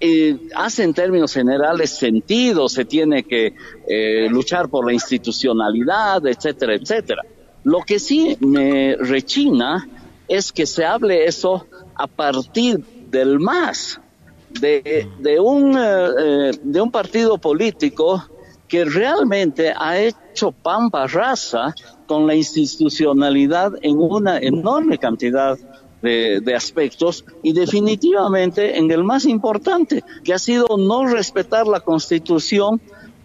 eh, 0.06 0.38
hace 0.54 0.84
en 0.84 0.94
términos 0.94 1.34
generales 1.34 1.92
sentido, 1.92 2.68
se 2.68 2.84
tiene 2.84 3.24
que 3.24 3.56
eh, 3.88 4.28
luchar 4.30 4.68
por 4.68 4.86
la 4.86 4.92
institucionalidad, 4.92 6.28
etcétera, 6.28 6.76
etcétera. 6.76 7.22
Lo 7.64 7.80
que 7.80 8.00
sí 8.00 8.36
me 8.42 8.98
rechina 8.98 9.88
es 10.28 10.52
que 10.52 10.66
se 10.66 10.84
hable 10.84 11.26
eso 11.26 11.68
a 11.96 12.08
partir 12.08 12.84
del 13.10 13.40
más, 13.40 14.02
de, 14.60 15.08
de, 15.20 15.40
un, 15.40 15.72
de 15.72 16.82
un 16.82 16.92
partido 16.92 17.38
político 17.38 18.26
que 18.68 18.84
realmente 18.84 19.74
ha 19.74 19.98
hecho 20.00 20.52
pampa 20.52 21.08
rasa 21.08 21.74
con 22.08 22.28
la 22.28 22.36
institucionalidad 22.36 23.72
en 23.82 24.00
una 24.00 24.38
enorme 24.40 24.98
cantidad 24.98 25.58
de, 26.04 26.42
de, 26.42 26.56
aspectos 26.56 27.26
y 27.42 27.54
definitivamente 27.54 28.78
en 28.78 28.92
el 28.92 29.04
más 29.04 29.26
importante, 29.26 30.04
que 30.24 30.34
ha 30.34 30.40
sido 30.40 30.68
no 30.78 31.08
respetar 31.08 31.66
la 31.66 31.80
constitución 31.80 32.80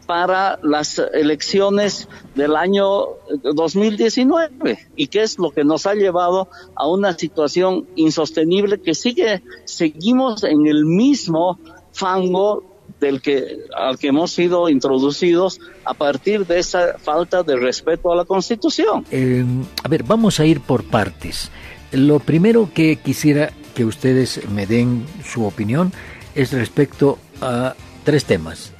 para 0.08 0.58
las 0.62 0.98
elecciones 1.12 2.08
del 2.34 2.56
año 2.56 3.08
2019 3.42 4.78
y 4.96 5.08
que 5.08 5.22
es 5.22 5.38
lo 5.38 5.50
que 5.50 5.64
nos 5.64 5.84
ha 5.84 5.92
llevado 5.92 6.48
a 6.74 6.88
una 6.88 7.12
situación 7.12 7.86
insostenible 7.94 8.80
que 8.80 8.94
sigue, 8.94 9.42
seguimos 9.66 10.44
en 10.44 10.66
el 10.66 10.86
mismo 10.86 11.58
fango 11.92 12.64
del 13.00 13.20
que, 13.20 13.58
al 13.76 13.98
que 13.98 14.08
hemos 14.08 14.30
sido 14.30 14.70
introducidos 14.70 15.60
a 15.84 15.92
partir 15.92 16.46
de 16.46 16.58
esa 16.58 16.98
falta 16.98 17.42
de 17.42 17.56
respeto 17.56 18.10
a 18.10 18.16
la 18.16 18.24
Constitución. 18.24 19.04
Eh, 19.10 19.44
a 19.84 19.88
ver, 19.88 20.04
vamos 20.04 20.40
a 20.40 20.46
ir 20.46 20.62
por 20.62 20.84
partes. 20.84 21.50
Lo 21.92 22.18
primero 22.18 22.70
que 22.74 22.96
quisiera 22.96 23.50
que 23.74 23.84
ustedes 23.84 24.48
me 24.50 24.66
den 24.66 25.06
su 25.24 25.44
opinión 25.44 25.92
es 26.34 26.52
respecto 26.52 27.18
a 27.40 27.74
tres 28.04 28.24
temas. 28.24 28.72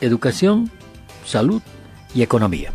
Educación, 0.00 0.70
salud 1.24 1.60
y 2.14 2.22
economía. 2.22 2.72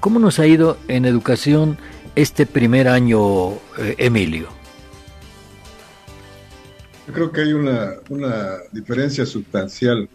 ¿Cómo 0.00 0.18
nos 0.18 0.38
ha 0.38 0.46
ido 0.46 0.78
en 0.88 1.04
educación 1.04 1.78
este 2.16 2.44
primer 2.44 2.88
año, 2.88 3.52
eh, 3.78 3.94
Emilio? 3.98 4.48
Yo 7.06 7.12
creo 7.12 7.32
que 7.32 7.42
hay 7.42 7.52
una, 7.52 7.92
una 8.08 8.56
diferencia 8.72 9.26
sustancial 9.26 10.08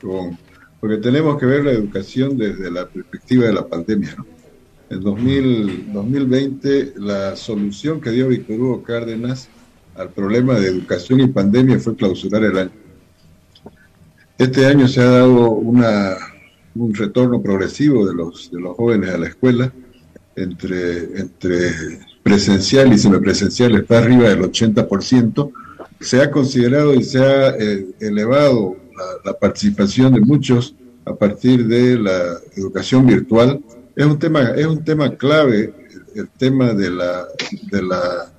con, 0.00 0.38
porque 0.80 0.96
tenemos 0.96 1.38
que 1.38 1.46
ver 1.46 1.64
la 1.64 1.72
educación 1.72 2.38
desde 2.38 2.70
la 2.70 2.86
perspectiva 2.86 3.46
de 3.46 3.52
la 3.52 3.66
pandemia. 3.66 4.14
¿no? 4.16 4.35
En 4.88 5.00
2000, 5.00 5.92
2020 5.92 6.94
la 6.98 7.36
solución 7.36 8.00
que 8.00 8.10
dio 8.10 8.28
Víctor 8.28 8.60
Hugo 8.60 8.82
Cárdenas 8.82 9.48
al 9.96 10.10
problema 10.10 10.54
de 10.60 10.68
educación 10.68 11.20
y 11.20 11.26
pandemia 11.28 11.78
fue 11.78 11.96
clausurar 11.96 12.44
el 12.44 12.58
año. 12.58 12.70
Este 14.38 14.66
año 14.66 14.86
se 14.86 15.00
ha 15.00 15.10
dado 15.10 15.50
una, 15.50 16.16
un 16.74 16.94
retorno 16.94 17.42
progresivo 17.42 18.06
de 18.06 18.14
los, 18.14 18.50
jóvenes 18.76 19.10
a 19.10 19.18
la 19.18 19.28
escuela, 19.28 19.72
entre, 20.36 21.20
entre 21.20 21.72
presencial 22.22 22.92
y 22.92 22.98
semipresencial 22.98 23.76
está 23.76 23.98
arriba 23.98 24.28
del 24.28 24.42
80%, 24.42 25.52
se 26.00 26.20
ha 26.20 26.30
considerado 26.30 26.94
y 26.94 27.02
se 27.02 27.18
ha 27.18 27.50
eh, 27.50 27.86
elevado 28.00 28.76
la, 29.24 29.32
participación 29.34 30.12
de 30.12 30.20
muchos 30.20 30.74
a 31.04 31.14
partir 31.14 31.66
de 31.66 31.98
la 31.98 32.38
educación 32.56 33.06
virtual. 33.06 33.60
Es 33.96 34.04
un 34.04 34.18
tema, 34.18 34.50
es 34.50 34.66
un 34.66 34.84
tema 34.84 35.16
clave, 35.16 35.72
el, 36.14 36.28
tema 36.28 36.74
de 36.74 36.90
la, 36.90 37.26
de 37.72 37.82
la, 37.82 38.30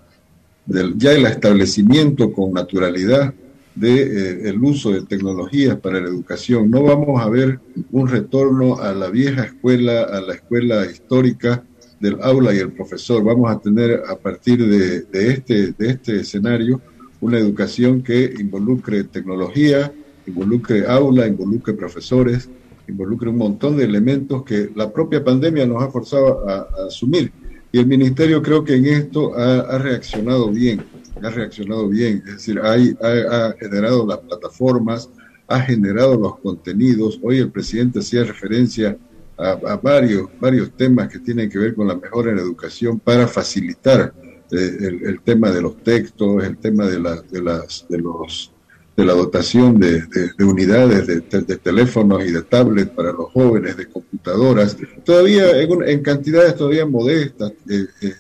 del, 0.68 0.96
ya 1.00 1.14
el 1.14 1.26
establecimiento 1.26 2.32
con 2.32 2.54
naturalidad 2.54 3.34
de 3.74 4.04
eh, 4.04 4.50
el 4.50 4.64
uso 4.64 4.92
de 4.92 5.02
tecnologías 5.02 5.76
para 5.78 6.00
la 6.00 6.10
educación. 6.10 6.70
No 6.70 6.84
vamos 6.84 7.20
a 7.20 7.28
ver 7.28 7.60
un 7.92 8.08
retorno 8.08 8.78
a 8.78 8.94
la 8.94 9.10
vieja 9.10 9.46
escuela, 9.46 10.04
a 10.04 10.22
la 10.22 10.36
escuela 10.36 10.86
histórica 10.86 11.64
del 12.00 12.22
aula 12.22 12.54
y 12.54 12.60
el 12.60 12.72
profesor. 12.72 13.24
Vamos 13.24 13.50
a 13.50 13.58
tener 13.58 14.04
a 14.08 14.16
partir 14.16 14.64
de, 14.64 15.02
de 15.02 15.32
este, 15.32 15.72
de 15.72 15.90
este 15.90 16.20
escenario 16.20 16.80
una 17.20 17.40
educación 17.40 18.04
que 18.04 18.32
involucre 18.40 19.06
tecnología, 19.06 19.92
involucre 20.28 20.86
aula, 20.86 21.26
involucre 21.26 21.74
profesores, 21.74 22.48
involucre 22.88 23.30
un 23.30 23.38
montón 23.38 23.78
de 23.78 23.84
elementos 23.84 24.44
que 24.44 24.72
la 24.76 24.92
propia 24.92 25.24
pandemia 25.24 25.66
nos 25.66 25.84
ha 25.84 25.90
forzado 25.90 26.48
a, 26.50 26.68
asumir. 26.88 27.32
Y 27.72 27.80
el 27.80 27.88
ministerio 27.88 28.42
creo 28.42 28.64
que 28.64 28.76
en 28.76 28.86
esto 28.86 29.36
ha, 29.36 29.78
reaccionado 29.78 30.50
bien, 30.50 30.82
ha 31.22 31.30
reaccionado 31.30 31.90
bien, 31.90 32.24
es 32.26 32.34
decir, 32.34 32.60
ha, 32.60 33.54
generado 33.60 34.08
las 34.08 34.20
plataformas, 34.20 35.10
ha 35.48 35.60
generado 35.60 36.18
los 36.18 36.40
contenidos. 36.40 37.20
Hoy 37.22 37.40
el 37.40 37.52
presidente 37.52 38.00
hacía 38.00 38.24
referencia 38.24 38.98
a, 39.38 39.76
varios, 39.76 40.30
varios 40.40 40.72
temas 40.72 41.10
que 41.10 41.20
tienen 41.20 41.50
que 41.50 41.60
ver 41.60 41.76
con 41.76 41.88
la 41.88 41.96
mejora 41.96 42.32
en 42.32 42.40
educación 42.40 43.00
para 43.00 43.28
facilitar 43.28 44.14
eh, 44.52 45.00
el, 45.04 45.22
tema 45.22 45.52
de 45.52 45.62
los 45.62 45.78
textos, 45.84 46.44
el 46.44 46.58
tema 46.58 46.86
de, 46.86 47.00
la, 47.00 47.22
de, 47.22 47.42
las, 47.42 47.86
de, 47.90 47.98
los, 47.98 48.52
de 48.98 49.06
la 49.06 49.14
dotación 49.14 49.80
de, 49.80 50.04
unidades 50.40 51.06
de, 51.06 51.22
teléfonos 51.58 52.26
y 52.26 52.32
de 52.32 52.42
tablets 52.42 52.90
para 52.90 53.12
los 53.12 53.32
jóvenes, 53.32 53.78
de 53.78 53.86
computadoras, 53.86 54.76
todavía 55.06 55.62
en, 55.62 56.02
cantidades 56.02 56.56
todavía 56.56 56.88
modestas, 56.88 57.54
eh, 57.70 57.86
eh, 58.02 58.16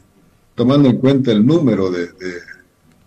tomando 0.53 0.87
en 0.87 0.97
cuenta 0.97 1.31
el 1.31 1.43
número 1.43 1.89
de, 1.89 2.09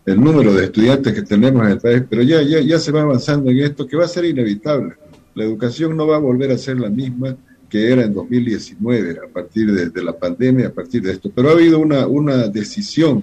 el 0.04 0.20
número 0.20 0.52
de 0.52 0.64
estudiantes 0.64 1.14
que 1.14 1.22
tenemos 1.22 1.62
en 1.62 1.70
el 1.70 1.78
país, 1.78 2.02
pero 2.10 2.22
ya, 2.22 2.42
ya, 2.42 2.60
ya 2.60 2.80
se 2.80 2.90
va 2.90 3.02
avanzando 3.02 3.52
en 3.52 3.60
esto 3.60 3.86
que 3.86 3.96
va 3.96 4.04
a 4.04 4.08
ser 4.08 4.24
inevitable. 4.24 4.96
La 5.36 5.44
educación 5.44 5.96
no 5.96 6.08
va 6.08 6.16
a 6.16 6.20
volver 6.20 6.50
a 6.50 6.58
ser 6.58 6.80
la 6.80 6.90
misma 6.90 7.36
que 7.68 7.92
era 7.92 8.02
en 8.02 8.12
2019, 8.12 9.20
a 9.24 9.32
partir 9.32 9.70
de, 9.70 10.02
la 10.02 10.18
pandemia, 10.18 10.66
a 10.66 10.72
partir 10.72 11.02
de 11.02 11.12
esto. 11.12 11.30
Pero 11.32 11.50
ha 11.50 11.52
habido 11.52 11.78
una, 11.78 12.08
una 12.08 12.48
decisión 12.48 13.22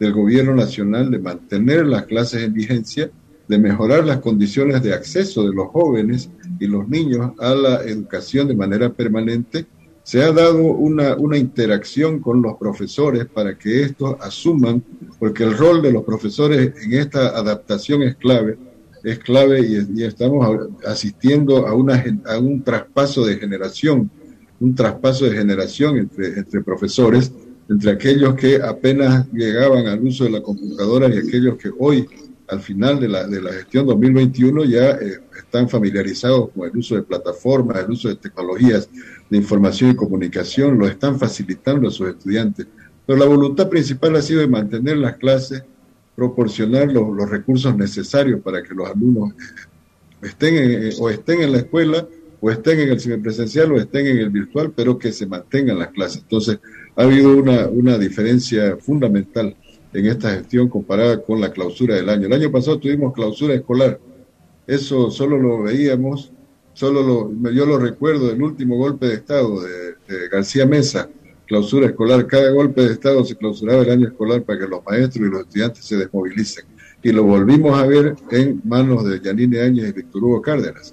del 0.00 0.12
gobierno 0.12 0.52
nacional 0.52 1.12
de 1.12 1.20
mantener 1.20 1.86
las 1.86 2.06
clases 2.06 2.42
en 2.42 2.52
vigencia, 2.52 3.08
de 3.48 3.58
mejorar 3.58 4.06
las 4.06 4.18
condiciones 4.20 4.82
de 4.82 4.94
acceso 4.94 5.46
de 5.46 5.54
los 5.54 5.68
jóvenes 5.68 6.30
y 6.58 6.66
los 6.66 6.88
niños 6.88 7.32
a 7.38 7.54
la 7.54 7.82
educación 7.84 8.48
de 8.48 8.56
manera 8.56 8.90
permanente. 8.90 9.66
Se 10.02 10.22
ha 10.22 10.32
dado 10.32 10.62
una, 10.62 11.16
una 11.16 11.38
interacción 11.38 12.20
con 12.20 12.42
los 12.42 12.56
profesores 12.56 13.26
para 13.26 13.56
que 13.56 13.82
estos 13.82 14.16
asuman, 14.20 14.82
porque 15.18 15.44
el 15.44 15.56
rol 15.56 15.82
de 15.82 15.92
los 15.92 16.04
profesores 16.04 16.74
en 16.82 16.92
esta 16.94 17.28
adaptación 17.28 18.02
es 18.02 18.16
clave, 18.16 18.58
es 19.02 19.18
clave 19.18 19.60
y, 19.60 20.02
estamos 20.02 20.68
asistiendo 20.86 21.66
a, 21.66 21.74
una, 21.74 22.02
a 22.26 22.38
un 22.38 22.62
traspaso 22.62 23.24
de 23.24 23.36
generación, 23.36 24.10
un 24.60 24.74
traspaso 24.74 25.26
de 25.26 25.36
generación 25.36 25.98
entre, 25.98 26.38
entre 26.38 26.62
profesores, 26.62 27.32
entre 27.68 27.92
aquellos 27.92 28.34
que 28.34 28.56
apenas 28.62 29.26
llegaban 29.32 29.86
al 29.86 30.02
uso 30.02 30.24
de 30.24 30.30
la 30.30 30.42
computadora 30.42 31.08
y 31.08 31.18
aquellos 31.18 31.56
que 31.56 31.70
hoy 31.78 32.06
al 32.48 32.60
final 32.60 33.00
de 33.00 33.08
la, 33.08 33.26
de 33.26 33.40
la 33.40 33.52
gestión 33.52 33.86
2021 33.86 34.64
ya 34.64 34.90
eh, 34.90 35.20
están 35.36 35.68
familiarizados 35.68 36.50
con 36.50 36.68
el 36.68 36.76
uso 36.76 36.94
de 36.94 37.02
plataformas, 37.02 37.84
el 37.84 37.90
uso 37.90 38.08
de 38.08 38.16
tecnologías 38.16 38.88
de 39.30 39.36
información 39.36 39.90
y 39.90 39.96
comunicación, 39.96 40.78
lo 40.78 40.86
están 40.86 41.18
facilitando 41.18 41.88
a 41.88 41.90
sus 41.90 42.08
estudiantes. 42.08 42.66
Pero 43.06 43.18
la 43.18 43.26
voluntad 43.26 43.68
principal 43.68 44.16
ha 44.16 44.22
sido 44.22 44.40
de 44.40 44.48
mantener 44.48 44.98
las 44.98 45.16
clases, 45.16 45.62
proporcionar 46.14 46.92
los, 46.92 47.14
los 47.14 47.28
recursos 47.28 47.74
necesarios 47.76 48.40
para 48.40 48.62
que 48.62 48.74
los 48.74 48.88
alumnos 48.88 49.32
eh, 49.32 49.66
estén 50.22 50.92
o 50.98 51.10
estén 51.10 51.42
en 51.42 51.52
la 51.52 51.58
escuela 51.58 52.06
o 52.40 52.50
estén 52.50 52.80
en 52.80 52.90
el 52.90 53.00
semipresencial 53.00 53.72
o 53.72 53.78
estén 53.78 54.06
en 54.06 54.18
el 54.18 54.30
virtual, 54.30 54.72
pero 54.76 54.98
que 54.98 55.12
se 55.12 55.26
mantengan 55.26 55.78
las 55.78 55.88
clases. 55.88 56.22
Entonces, 56.22 56.58
ha 56.94 57.02
habido 57.02 57.36
una, 57.36 57.66
una 57.68 57.98
diferencia 57.98 58.76
fundamental 58.76 59.56
en 59.94 60.06
esta 60.06 60.30
gestión 60.30 60.68
comparada 60.68 61.22
con 61.22 61.40
la 61.40 61.52
clausura 61.52 61.94
del 61.94 62.08
año. 62.08 62.26
El 62.26 62.32
año 62.32 62.50
pasado 62.50 62.78
tuvimos 62.78 63.14
clausura 63.14 63.54
escolar. 63.54 63.98
Eso 64.66 65.10
solo 65.10 65.38
lo 65.38 65.62
veíamos, 65.62 66.32
solo 66.72 67.02
lo, 67.02 67.50
yo 67.52 67.64
lo 67.64 67.78
recuerdo 67.78 68.28
del 68.28 68.42
último 68.42 68.76
golpe 68.76 69.06
de 69.06 69.14
Estado 69.14 69.62
de, 69.62 69.94
García 70.30 70.66
Mesa, 70.66 71.08
clausura 71.46 71.86
escolar. 71.86 72.26
Cada 72.26 72.50
golpe 72.50 72.82
de 72.82 72.92
Estado 72.92 73.24
se 73.24 73.36
clausuraba 73.36 73.82
el 73.82 73.90
año 73.90 74.08
escolar 74.08 74.42
para 74.42 74.58
que 74.58 74.66
los 74.66 74.84
maestros 74.84 75.26
y 75.26 75.30
los 75.30 75.40
estudiantes 75.42 75.84
se 75.84 75.96
desmovilicen. 75.96 76.64
Y 77.02 77.12
lo 77.12 77.22
volvimos 77.22 77.78
a 77.78 77.86
ver 77.86 78.16
en 78.32 78.60
manos 78.64 79.04
de 79.04 79.20
Yanine 79.20 79.60
Áñez 79.60 79.90
y 79.90 79.92
Víctor 79.92 80.24
Hugo 80.24 80.42
Cárdenas. 80.42 80.92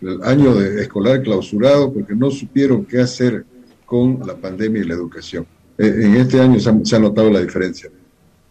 El 0.00 0.22
año 0.24 0.58
escolar 0.60 1.22
clausurado 1.22 1.92
porque 1.92 2.14
no 2.14 2.30
supieron 2.30 2.84
qué 2.84 2.98
hacer 2.98 3.44
con 3.86 4.20
la 4.26 4.34
pandemia 4.34 4.82
y 4.82 4.86
la 4.86 4.94
educación. 4.94 5.46
Eh, 5.78 6.00
en 6.02 6.16
este 6.16 6.40
año 6.40 6.58
se 6.58 6.96
ha 6.96 6.98
notado 6.98 7.30
la 7.30 7.40
diferencia. 7.40 7.90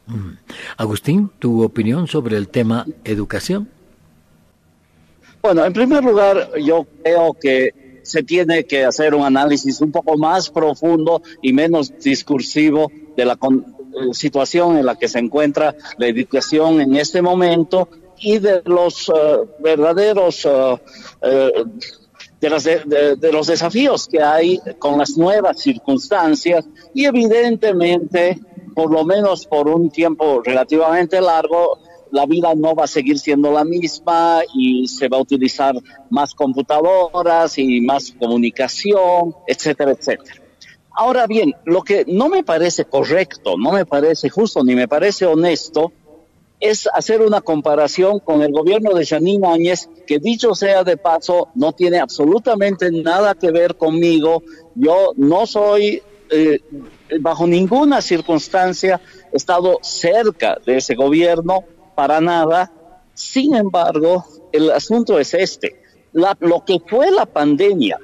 Mm. 0.09 0.37
Agustín, 0.77 1.29
¿tu 1.37 1.63
opinión 1.63 2.07
sobre 2.07 2.35
el 2.35 2.49
tema 2.49 2.85
educación? 3.03 3.69
Bueno, 5.41 5.63
en 5.63 5.71
primer 5.71 6.03
lugar, 6.03 6.51
yo 6.59 6.85
creo 7.03 7.33
que 7.39 8.01
se 8.03 8.23
tiene 8.23 8.65
que 8.65 8.85
hacer 8.85 9.13
un 9.13 9.23
análisis 9.23 9.79
un 9.81 9.91
poco 9.91 10.17
más 10.17 10.49
profundo 10.49 11.21
y 11.41 11.53
menos 11.53 11.93
discursivo 11.99 12.91
de 13.15 13.25
la 13.25 13.33
eh, 13.33 14.13
situación 14.13 14.77
en 14.77 14.85
la 14.85 14.95
que 14.95 15.07
se 15.07 15.19
encuentra 15.19 15.75
la 15.97 16.07
educación 16.07 16.81
en 16.81 16.95
este 16.95 17.21
momento 17.21 17.87
y 18.17 18.39
de 18.39 18.63
los 18.65 19.09
eh, 19.09 19.13
verdaderos 19.59 20.45
eh, 20.45 21.65
de, 22.41 23.15
de, 23.17 23.31
los 23.31 23.47
desafíos 23.47 24.07
que 24.07 24.21
hay 24.21 24.59
con 24.79 24.97
las 24.97 25.17
nuevas 25.17 25.59
circunstancias 25.59 26.65
y 26.93 27.05
evidentemente 27.05 28.39
por 28.73 28.91
lo 28.91 29.05
menos 29.05 29.45
por 29.45 29.67
un 29.67 29.89
tiempo 29.89 30.41
relativamente 30.43 31.21
largo, 31.21 31.79
la 32.11 32.25
vida 32.25 32.53
no 32.55 32.75
va 32.75 32.85
a 32.85 32.87
seguir 32.87 33.19
siendo 33.19 33.51
la 33.51 33.63
misma 33.63 34.41
y 34.55 34.87
se 34.87 35.07
va 35.07 35.17
a 35.17 35.21
utilizar 35.21 35.75
más 36.09 36.33
computadoras 36.33 37.57
y 37.57 37.81
más 37.81 38.13
comunicación, 38.19 39.35
etcétera, 39.47 39.91
etcétera. 39.91 40.41
Ahora 40.91 41.27
bien, 41.27 41.53
lo 41.65 41.81
que 41.83 42.03
no 42.07 42.29
me 42.29 42.43
parece 42.43 42.85
correcto, 42.85 43.55
no 43.57 43.71
me 43.71 43.85
parece 43.85 44.29
justo 44.29 44.63
ni 44.63 44.75
me 44.75 44.87
parece 44.87 45.25
honesto 45.25 45.91
es 46.59 46.89
hacer 46.93 47.21
una 47.21 47.41
comparación 47.41 48.19
con 48.19 48.41
el 48.41 48.51
gobierno 48.51 48.93
de 48.93 49.05
Janine 49.05 49.47
Áñez, 49.47 49.89
que 50.05 50.19
dicho 50.19 50.53
sea 50.55 50.83
de 50.83 50.97
paso, 50.97 51.47
no 51.55 51.71
tiene 51.71 51.99
absolutamente 51.99 52.91
nada 52.91 53.33
que 53.33 53.51
ver 53.51 53.77
conmigo. 53.77 54.43
Yo 54.75 55.13
no 55.15 55.47
soy 55.47 56.03
eh, 56.29 56.61
bajo 57.19 57.47
ninguna 57.47 58.01
circunstancia 58.01 59.01
estado 59.31 59.79
cerca 59.81 60.57
de 60.65 60.77
ese 60.77 60.95
gobierno, 60.95 61.63
para 61.95 62.21
nada. 62.21 62.71
Sin 63.13 63.55
embargo, 63.55 64.25
el 64.51 64.71
asunto 64.71 65.19
es 65.19 65.33
este. 65.33 65.81
lo 66.13 66.63
que 66.65 66.79
fue 66.87 67.11
la 67.11 67.25
pandemia 67.25 67.99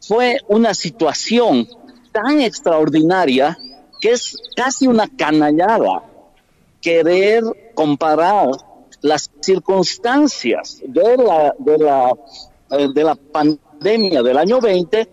fue 0.00 0.38
una 0.48 0.74
situación 0.74 1.68
tan 2.10 2.40
extraordinaria 2.40 3.56
que 4.00 4.10
es 4.10 4.36
casi 4.56 4.86
una 4.86 5.08
canallada 5.08 6.02
querer 6.80 7.44
comparar 7.74 8.48
las 9.00 9.30
circunstancias 9.40 10.80
de 10.84 11.16
la, 11.16 11.54
de 11.58 11.78
la, 11.78 12.12
eh, 12.70 12.88
de 12.92 13.04
la 13.04 13.14
pandemia 13.14 14.22
del 14.22 14.38
año 14.38 14.60
20 14.60 15.08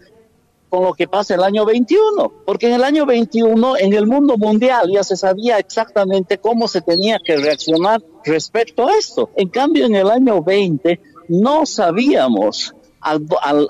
con 0.70 0.84
lo 0.84 0.94
que 0.94 1.08
pasa 1.08 1.36
el 1.36 1.44
año 1.44 1.66
21, 1.66 2.32
porque 2.46 2.68
en 2.68 2.74
el 2.74 2.84
año 2.84 3.06
21 3.06 3.78
en 3.78 3.94
el 3.94 4.06
mundo 4.06 4.38
mundial 4.38 4.90
ya 4.92 5.04
se 5.04 5.18
sabía 5.18 5.58
exactamente 5.58 6.38
cómo 6.38 6.68
se 6.68 6.82
tenía 6.82 7.20
que 7.24 7.38
reaccionar 7.38 8.02
respecto 8.24 8.88
a 8.88 8.96
esto. 8.96 9.32
En 9.36 9.50
cambio, 9.50 9.86
en 9.86 9.96
el 9.96 10.10
año 10.10 10.42
20 10.44 11.00
no 11.30 11.66
sabíamos 11.66 12.74
a, 13.02 13.18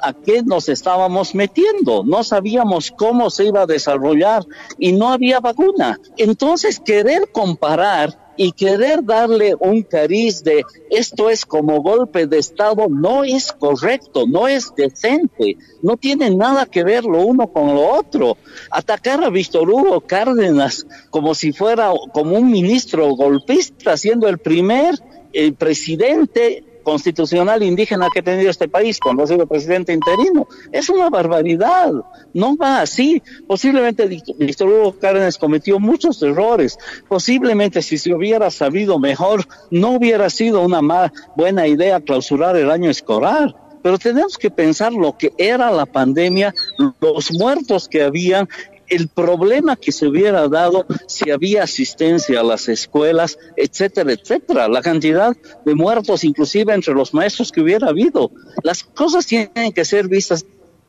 a, 0.01 0.13
qué 0.13 0.43
nos 0.43 0.69
estábamos 0.69 1.35
metiendo, 1.35 2.03
no 2.03 2.23
sabíamos 2.23 2.91
cómo 2.91 3.29
se 3.29 3.45
iba 3.45 3.61
a 3.61 3.67
desarrollar 3.67 4.43
y 4.77 4.91
no 4.91 5.11
había 5.11 5.39
vacuna. 5.39 5.99
Entonces, 6.17 6.79
querer 6.79 7.31
comparar 7.31 8.28
y 8.41 8.53
querer 8.53 9.03
darle 9.03 9.53
un 9.59 9.83
cariz 9.83 10.41
de 10.45 10.63
esto 10.89 11.29
es 11.29 11.45
como 11.45 11.81
golpe 11.81 12.25
de 12.25 12.37
Estado 12.37 12.87
no 12.87 13.25
es 13.25 13.51
correcto, 13.51 14.23
no 14.25 14.47
es 14.47 14.73
decente, 14.77 15.57
no 15.81 15.97
tiene 15.97 16.29
nada 16.29 16.65
que 16.65 16.85
ver 16.85 17.03
lo 17.03 17.19
uno 17.25 17.51
con 17.51 17.75
lo 17.75 17.85
otro. 17.85 18.37
Atacar 18.71 19.21
a 19.21 19.29
Víctor 19.29 19.69
Hugo 19.69 19.99
Cárdenas 19.99 20.87
como 21.09 21.35
si 21.35 21.51
fuera 21.51 21.91
como 22.13 22.37
un 22.37 22.49
ministro 22.49 23.09
golpista, 23.09 23.97
siendo 23.97 24.29
el 24.29 24.37
primer 24.37 24.95
el 25.33 25.55
presidente 25.55 26.63
constitucional 26.89 27.61
indígena 27.61 28.07
que 28.11 28.21
ha 28.21 28.23
tenido 28.23 28.49
este 28.49 28.67
país 28.67 28.99
cuando 28.99 29.21
ha 29.21 29.27
sido 29.27 29.45
presidente 29.45 29.93
interino. 29.93 30.47
Es 30.71 30.89
una 30.89 31.07
barbaridad, 31.07 31.93
no 32.33 32.57
va 32.57 32.81
así. 32.81 33.21
Posiblemente 33.47 34.07
Víctor 34.07 34.69
Hugo 34.69 34.95
Cárdenas 34.99 35.37
cometió 35.37 35.79
muchos 35.79 36.23
errores. 36.23 36.79
Posiblemente 37.07 37.83
si 37.83 37.99
se 37.99 38.11
hubiera 38.11 38.49
sabido 38.49 38.97
mejor, 38.97 39.45
no 39.69 39.91
hubiera 39.91 40.31
sido 40.31 40.61
una 40.61 41.11
buena 41.35 41.67
idea 41.67 42.01
clausurar 42.01 42.57
el 42.57 42.71
año 42.71 42.89
escolar 42.89 43.55
pero 43.81 43.97
tenemos 43.97 44.37
que 44.37 44.51
pensar 44.51 44.91
lo 44.91 45.17
que 45.17 45.31
era 45.37 45.71
la 45.71 45.85
pandemia, 45.85 46.53
los 46.99 47.31
muertos 47.31 47.87
que 47.87 48.03
habían 48.03 48.49
el 48.89 49.07
problema 49.07 49.75
que 49.75 49.91
se 49.91 50.07
hubiera 50.07 50.47
dado 50.47 50.85
si 51.07 51.29
había 51.31 51.63
asistencia 51.63 52.39
a 52.39 52.43
las 52.43 52.67
escuelas, 52.67 53.37
etcétera, 53.55 54.13
etcétera, 54.13 54.67
la 54.67 54.81
cantidad 54.81 55.35
de 55.65 55.75
muertos 55.75 56.23
inclusive 56.23 56.73
entre 56.73 56.93
los 56.93 57.13
maestros 57.13 57.51
que 57.51 57.61
hubiera 57.61 57.89
habido. 57.89 58.31
Las 58.63 58.83
cosas 58.83 59.25
tienen 59.25 59.71
que 59.73 59.85
ser 59.85 60.07
vistas 60.07 60.45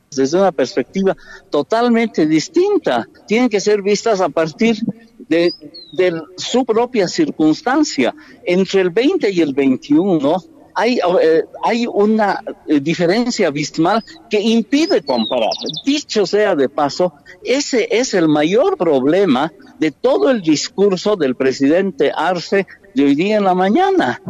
desde 0.09 0.37
una 0.37 0.51
perspectiva 0.51 1.15
totalmente 1.49 2.25
distinta, 2.25 3.07
tienen 3.27 3.49
que 3.49 3.61
ser 3.61 3.81
vistas 3.81 4.19
a 4.19 4.29
partir 4.29 4.77
de, 5.29 5.53
de 5.93 6.21
su 6.35 6.65
propia 6.65 7.07
circunstancia. 7.07 8.13
Entre 8.43 8.81
el 8.81 8.89
20 8.89 9.31
y 9.31 9.39
el 9.39 9.53
21 9.53 10.43
hay, 10.75 10.99
eh, 11.21 11.43
hay 11.63 11.85
una 11.87 12.41
eh, 12.67 12.79
diferencia 12.79 13.47
abismal 13.47 14.03
que 14.29 14.39
impide 14.39 15.01
comparar. 15.01 15.51
Dicho 15.85 16.25
sea 16.25 16.55
de 16.55 16.69
paso, 16.69 17.13
ese 17.43 17.87
es 17.91 18.13
el 18.13 18.27
mayor 18.27 18.77
problema 18.77 19.51
de 19.79 19.91
todo 19.91 20.29
el 20.29 20.41
discurso 20.41 21.15
del 21.15 21.35
presidente 21.35 22.11
Arce 22.15 22.67
de 22.93 23.03
hoy 23.03 23.15
día 23.15 23.37
en 23.37 23.43
la 23.43 23.55
mañana. 23.55 24.21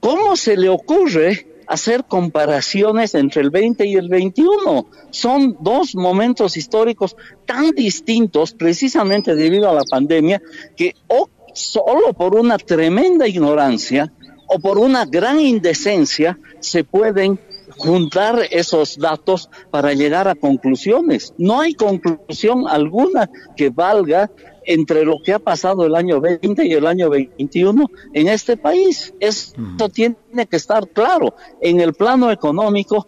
¿Cómo 0.00 0.36
se 0.36 0.56
le 0.56 0.68
ocurre 0.68 1.46
hacer 1.66 2.04
comparaciones 2.04 3.14
entre 3.14 3.42
el 3.42 3.50
20 3.50 3.86
y 3.86 3.94
el 3.94 4.08
21? 4.08 4.86
Son 5.10 5.56
dos 5.60 5.94
momentos 5.94 6.56
históricos 6.56 7.16
tan 7.44 7.70
distintos 7.70 8.52
precisamente 8.52 9.34
debido 9.34 9.68
a 9.70 9.74
la 9.74 9.84
pandemia 9.88 10.40
que 10.76 10.94
o 11.08 11.28
solo 11.54 12.12
por 12.12 12.34
una 12.34 12.58
tremenda 12.58 13.26
ignorancia 13.26 14.12
o 14.46 14.58
por 14.58 14.78
una 14.78 15.04
gran 15.04 15.40
indecencia 15.40 16.38
se 16.60 16.84
pueden 16.84 17.38
juntar 17.76 18.40
esos 18.50 18.96
datos 18.96 19.50
para 19.70 19.92
llegar 19.92 20.28
a 20.28 20.34
conclusiones. 20.34 21.34
No 21.36 21.60
hay 21.60 21.74
conclusión 21.74 22.66
alguna 22.68 23.30
que 23.56 23.70
valga 23.70 24.30
entre 24.64 25.04
lo 25.04 25.18
que 25.22 25.32
ha 25.32 25.38
pasado 25.38 25.86
el 25.86 25.94
año 25.94 26.20
20 26.20 26.66
y 26.66 26.72
el 26.72 26.86
año 26.86 27.10
21 27.10 27.90
en 28.12 28.28
este 28.28 28.56
país. 28.56 29.14
Esto 29.20 29.88
tiene 29.88 30.16
que 30.48 30.56
estar 30.56 30.88
claro 30.88 31.34
en 31.60 31.80
el 31.80 31.94
plano 31.94 32.30
económico, 32.30 33.06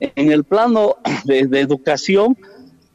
en 0.00 0.32
el 0.32 0.44
plano 0.44 0.96
de, 1.24 1.46
de 1.46 1.60
educación 1.60 2.36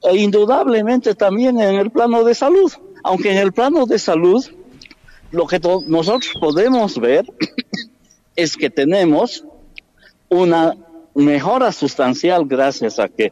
e 0.04 0.18
indudablemente 0.18 1.16
también 1.16 1.60
en 1.60 1.76
el 1.76 1.92
plano 1.92 2.24
de 2.24 2.36
salud. 2.36 2.72
Aunque 3.04 3.32
en 3.32 3.38
el 3.38 3.54
plano 3.54 3.86
de 3.86 4.00
salud 4.00 4.44
lo 5.32 5.48
que 5.48 5.60
nosotros 5.88 6.34
podemos 6.40 7.00
ver 7.00 7.26
es 8.36 8.56
que 8.56 8.70
tenemos 8.70 9.44
una 10.30 10.76
mejora 11.14 11.72
sustancial 11.72 12.46
gracias 12.46 13.00
a 13.00 13.08
que, 13.08 13.32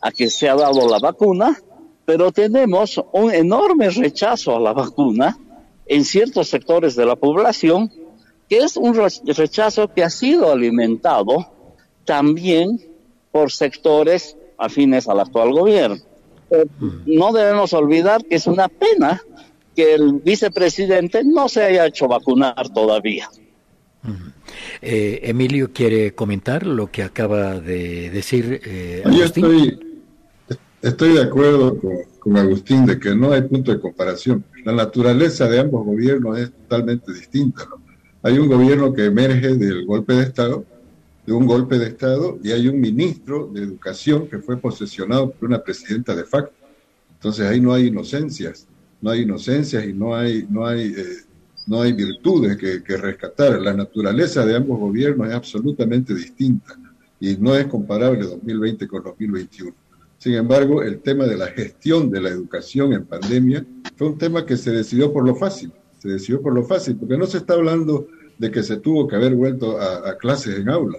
a 0.00 0.10
que 0.10 0.28
se 0.28 0.48
ha 0.48 0.54
dado 0.54 0.88
la 0.88 0.98
vacuna, 0.98 1.58
pero 2.04 2.32
tenemos 2.32 3.00
un 3.12 3.32
enorme 3.32 3.90
rechazo 3.90 4.56
a 4.56 4.60
la 4.60 4.72
vacuna 4.72 5.38
en 5.86 6.04
ciertos 6.04 6.48
sectores 6.48 6.94
de 6.96 7.06
la 7.06 7.16
población 7.16 7.90
que 8.48 8.58
es 8.58 8.76
un 8.76 8.94
rechazo 8.94 9.88
que 9.88 10.04
ha 10.04 10.10
sido 10.10 10.52
alimentado 10.52 11.50
también 12.04 12.78
por 13.30 13.50
sectores 13.50 14.36
afines 14.58 15.08
al 15.08 15.20
actual 15.20 15.52
gobierno. 15.52 15.96
No 17.06 17.32
debemos 17.32 17.72
olvidar 17.72 18.22
que 18.26 18.34
es 18.34 18.46
una 18.46 18.68
pena 18.68 19.22
que 19.74 19.94
el 19.94 20.20
vicepresidente 20.24 21.24
no 21.24 21.48
se 21.48 21.64
haya 21.64 21.86
hecho 21.86 22.08
vacunar 22.08 22.68
todavía. 22.72 23.28
Eh, 24.80 25.20
Emilio 25.22 25.72
quiere 25.72 26.14
comentar 26.14 26.66
lo 26.66 26.90
que 26.90 27.02
acaba 27.02 27.60
de 27.60 28.10
decir 28.10 28.60
eh, 28.64 29.02
Yo 29.06 29.24
estoy, 29.24 29.78
estoy 30.82 31.14
de 31.14 31.22
acuerdo 31.22 31.78
con, 31.78 31.92
con, 32.18 32.36
Agustín 32.36 32.84
de 32.84 32.98
que 32.98 33.14
no 33.14 33.32
hay 33.32 33.42
punto 33.42 33.72
de 33.72 33.80
comparación. 33.80 34.44
La 34.64 34.72
naturaleza 34.72 35.48
de 35.48 35.60
ambos 35.60 35.86
gobiernos 35.86 36.38
es 36.38 36.50
totalmente 36.52 37.12
distinta. 37.12 37.68
Hay 38.22 38.38
un 38.38 38.48
gobierno 38.48 38.92
que 38.92 39.04
emerge 39.04 39.54
del 39.54 39.86
golpe 39.86 40.14
de 40.14 40.22
Estado, 40.22 40.64
de 41.26 41.32
un 41.32 41.46
golpe 41.46 41.78
de 41.78 41.88
Estado, 41.88 42.38
y 42.42 42.50
hay 42.50 42.68
un 42.68 42.80
ministro 42.80 43.48
de 43.52 43.62
Educación 43.62 44.28
que 44.28 44.38
fue 44.38 44.56
posesionado 44.56 45.30
por 45.30 45.48
una 45.48 45.62
presidenta 45.62 46.14
de 46.14 46.24
facto. 46.24 46.54
Entonces 47.14 47.46
ahí 47.46 47.60
no 47.60 47.72
hay 47.72 47.86
inocencias, 47.86 48.66
no 49.02 49.10
hay 49.10 49.22
inocencias 49.22 49.84
y 49.84 49.92
no 49.92 50.14
hay, 50.14 50.46
no 50.48 50.64
hay 50.64 50.94
eh, 50.96 51.04
no 51.66 51.82
hay 51.82 51.92
virtudes 51.92 52.56
que, 52.56 52.96
rescatar. 52.96 53.60
La 53.60 53.72
naturaleza 53.72 54.44
de 54.44 54.56
ambos 54.56 54.78
gobiernos 54.78 55.28
es 55.28 55.34
absolutamente 55.34 56.14
distinta 56.14 56.78
y 57.20 57.36
no 57.36 57.54
es 57.54 57.66
comparable 57.66 58.24
2020 58.24 58.88
con 58.88 59.04
2021. 59.04 59.74
Sin 60.18 60.34
embargo, 60.34 60.82
el 60.82 61.00
tema 61.00 61.24
de 61.26 61.36
la 61.36 61.48
gestión 61.48 62.10
de 62.10 62.20
la 62.20 62.30
educación 62.30 62.92
en 62.92 63.04
pandemia 63.04 63.64
fue 63.96 64.08
un 64.08 64.18
tema 64.18 64.46
que 64.46 64.56
se 64.56 64.70
decidió 64.70 65.12
por 65.12 65.26
lo 65.26 65.34
fácil, 65.34 65.72
se 65.98 66.08
decidió 66.08 66.40
por 66.40 66.54
lo 66.54 66.64
fácil, 66.64 66.96
porque 66.96 67.18
no 67.18 67.26
se 67.26 67.38
está 67.38 67.54
hablando 67.54 68.06
de 68.38 68.50
que 68.50 68.62
se 68.62 68.76
tuvo 68.76 69.06
que 69.06 69.16
haber 69.16 69.34
vuelto 69.34 69.78
a, 69.80 70.10
a 70.10 70.16
clases 70.16 70.58
en 70.58 70.68
aula. 70.68 70.98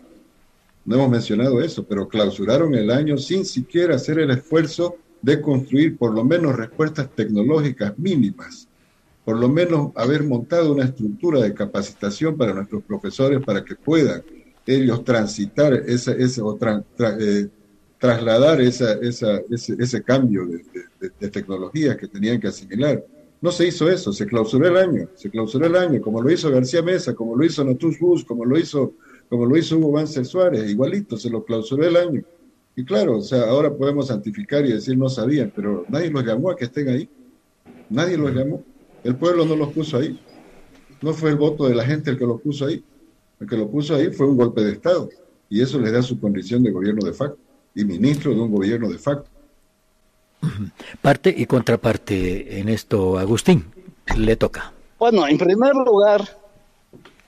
No 0.86 0.96
hemos 0.96 1.10
mencionado 1.10 1.62
eso, 1.62 1.86
pero 1.86 2.10
clausuraron 2.10 2.76
el 2.76 2.92
año 2.92 3.18
sin 3.18 3.46
siquiera 3.46 3.96
hacer 3.96 4.20
el 4.20 4.32
esfuerzo 4.32 4.98
de 5.24 5.42
construir 5.42 5.98
por 5.98 6.14
lo 6.14 6.24
menos 6.24 6.56
respuestas 6.56 7.10
tecnológicas 7.16 7.98
mínimas 7.98 8.68
por 9.26 9.40
lo 9.40 9.48
menos 9.48 9.92
haber 9.96 10.24
montado 10.24 10.74
una 10.74 10.86
estructura 10.86 11.42
de 11.42 11.54
capacitación 11.54 12.38
para 12.38 12.54
nuestros 12.54 12.84
profesores 12.84 13.42
para 13.44 13.64
que 13.64 13.76
puedan 13.76 14.22
ellos 14.66 15.04
transitar 15.04 15.74
ese, 15.74 16.22
ese 16.22 16.42
o 16.42 16.58
eh, 17.20 17.48
trasladar 17.98 18.62
esa, 18.62 18.94
esa, 18.94 19.42
ese, 19.50 19.76
ese, 19.80 20.04
cambio 20.04 20.46
de, 20.46 21.10
de, 21.20 21.30
tecnologías 21.30 21.98
que 21.98 22.08
tenían 22.08 22.40
que 22.40 22.48
asimilar. 22.48 23.04
No 23.42 23.52
se 23.52 23.68
hizo 23.68 23.90
eso, 23.90 24.14
se 24.14 24.26
clausuró 24.26 24.68
el 24.68 24.78
año, 24.78 25.10
se 25.16 25.30
clausuró 25.30 25.66
el 25.66 25.76
año, 25.76 26.02
como 26.02 26.22
lo 26.22 26.32
hizo 26.32 26.50
García 26.50 26.82
Mesa, 26.82 27.14
como 27.14 27.36
lo 27.36 27.46
hizo 27.46 27.64
Natus 27.64 28.00
Bus, 28.00 28.24
como 28.24 28.46
lo 28.46 28.58
hizo, 28.58 28.94
como 29.30 29.46
lo 29.46 29.58
hizo 29.58 29.78
Hugo 29.78 29.92
Banzer 29.92 30.26
Suárez, 30.26 30.70
igualito, 30.70 31.18
se 31.18 31.30
lo 31.30 31.44
clausuró 31.44 31.86
el 31.86 31.98
año. 31.98 32.24
Y 32.76 32.86
claro, 32.86 33.18
o 33.18 33.22
sea, 33.22 33.44
ahora 33.44 33.72
podemos 33.72 34.08
santificar 34.08 34.66
y 34.66 34.74
decir 34.74 34.98
no 34.98 35.10
sabían, 35.10 35.52
pero 35.56 35.86
nadie 35.90 36.10
los 36.10 36.26
llamó 36.26 36.50
a 36.50 36.56
que 36.56 36.66
estén 36.66 36.90
ahí. 36.90 37.10
Nadie 37.90 38.18
los 38.18 38.34
llamó. 38.34 38.64
El 39.04 39.16
pueblo 39.16 39.46
no 39.46 39.56
los 39.56 39.72
puso 39.74 39.98
ahí. 39.98 40.20
No 41.02 41.14
fue 41.14 41.30
el 41.30 41.36
voto 41.36 41.68
de 41.68 41.76
la 41.76 41.86
gente 41.86 42.10
el 42.10 42.18
que 42.18 42.26
los 42.26 42.42
puso 42.42 42.66
ahí. 42.66 42.84
El 43.40 43.48
que 43.48 43.58
lo 43.58 43.70
puso 43.70 43.96
ahí 43.96 44.10
fue 44.12 44.28
un 44.28 44.38
golpe 44.38 44.62
de 44.62 44.72
Estado. 44.72 45.10
Y 45.50 45.62
eso 45.62 45.80
le 45.80 45.92
da 45.92 46.02
su 46.02 46.20
condición 46.20 46.64
de 46.64 46.72
gobierno 46.72 47.06
de 47.06 47.14
facto 47.14 47.38
y 47.76 47.86
ministro 47.86 48.34
de 48.34 48.40
un 48.40 48.52
gobierno 48.52 48.90
de 48.90 48.98
facto. 48.98 49.30
Parte 51.02 51.34
y 51.36 51.46
contraparte 51.46 52.60
en 52.60 52.70
esto, 52.70 53.18
Agustín, 53.18 53.66
le 54.18 54.36
toca. 54.36 54.74
Bueno, 55.00 55.28
en 55.28 55.38
primer 55.38 55.74
lugar, 55.76 56.22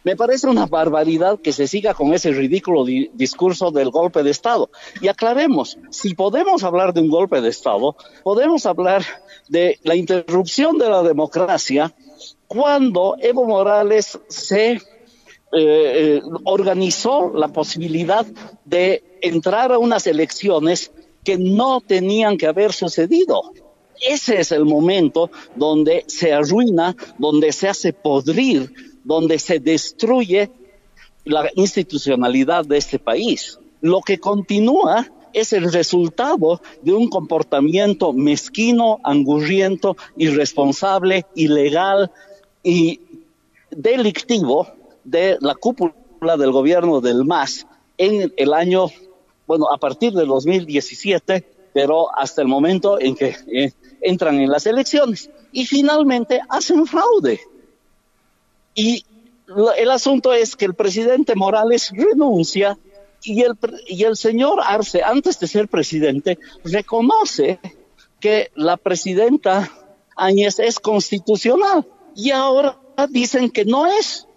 me 0.06 0.16
parece 0.16 0.48
una 0.48 0.68
barbaridad 0.68 1.40
que 1.40 1.52
se 1.52 1.68
siga 1.68 1.96
con 1.96 2.14
ese 2.14 2.32
ridículo 2.32 2.86
discurso 2.86 3.72
del 3.72 3.90
golpe 3.90 4.22
de 4.22 4.30
Estado. 4.30 4.70
Y 5.02 5.08
aclaremos, 5.08 5.80
si 5.90 6.14
podemos 6.14 6.64
hablar 6.64 6.94
de 6.94 7.02
un 7.02 7.10
golpe 7.10 7.42
de 7.42 7.50
Estado, 7.50 7.96
podemos 8.24 8.68
hablar 8.68 9.04
de 9.50 9.80
la 9.82 9.96
interrupción 9.96 10.78
de 10.78 10.90
la 10.90 11.02
democracia 11.02 11.92
cuando 12.46 13.18
Evo 13.20 13.46
Morales 13.46 14.20
se 14.28 14.74
eh, 14.74 14.80
eh, 15.52 16.22
organizó 16.44 17.34
la 17.34 17.48
posibilidad 17.48 18.28
de 18.64 19.04
entrar 19.22 19.72
a 19.72 19.80
unas 19.80 20.06
elecciones 20.06 20.92
que 21.24 21.40
no 21.40 21.82
tenían 21.82 22.38
que 22.38 22.46
haber 22.46 22.74
sucedido. 22.74 23.42
Ese 24.08 24.40
es 24.40 24.52
el 24.52 24.66
momento 24.66 25.32
donde 25.56 26.04
se 26.06 26.32
arruina, 26.32 26.96
donde 27.18 27.52
se 27.52 27.70
hace 27.70 27.92
podrir, 27.92 28.95
donde 29.06 29.40
se 29.40 29.60
destruye 29.60 30.52
la 31.24 31.50
institucionalidad 31.56 32.66
de 32.66 32.78
este 32.78 33.00
país. 33.00 33.58
Lo 33.80 34.02
que 34.02 34.20
continúa 34.20 35.08
es 35.32 35.54
el 35.54 35.72
resultado 35.72 36.62
de 36.82 36.94
un 36.94 37.10
comportamiento 37.10 38.14
mezquino, 38.14 39.00
angurriento, 39.04 39.96
irresponsable, 40.18 41.26
ilegal 41.36 42.12
y 42.64 43.00
delictivo 43.70 44.68
de 45.04 45.38
la 45.40 45.56
cúpula 45.56 46.38
del 46.38 46.52
gobierno 46.52 47.02
del 47.02 47.26
MAS 47.26 47.68
en 47.98 48.34
el 48.36 48.54
año, 48.54 48.88
bueno, 49.46 49.68
a 49.72 49.78
partir 49.78 50.14
del 50.14 50.28
2017, 50.28 51.46
pero 51.74 52.08
hasta 52.18 52.42
el 52.42 52.48
momento 52.48 53.00
en 53.00 53.16
que 53.16 53.36
eh, 53.54 53.74
entran 54.02 54.40
en 54.40 54.50
las 54.50 54.66
elecciones. 54.66 55.30
Y 55.52 55.66
finalmente 55.66 56.40
hacen 56.50 56.86
fraude. 56.88 57.40
Y 58.76 59.06
el 59.78 59.90
asunto 59.90 60.34
es 60.34 60.56
que 60.56 60.66
el 60.66 60.74
presidente 60.74 61.36
Morales 61.36 61.92
renuncia 61.92 62.78
y 63.24 63.42
el, 63.42 63.58
y 63.88 64.04
el 64.04 64.18
señor 64.18 64.60
Arce, 64.64 65.02
antes 65.02 65.40
de 65.40 65.48
ser 65.48 65.68
presidente, 65.68 66.38
reconoce 66.64 67.60
que 68.20 68.52
la 68.56 68.78
presidenta 68.78 69.72
Áñez 70.16 70.60
es 70.60 70.80
constitucional 70.80 71.88
y 72.16 72.32
ahora 72.32 72.78
dicen 73.10 73.50
que 73.50 73.66
no 73.66 73.88
es. 73.88 74.28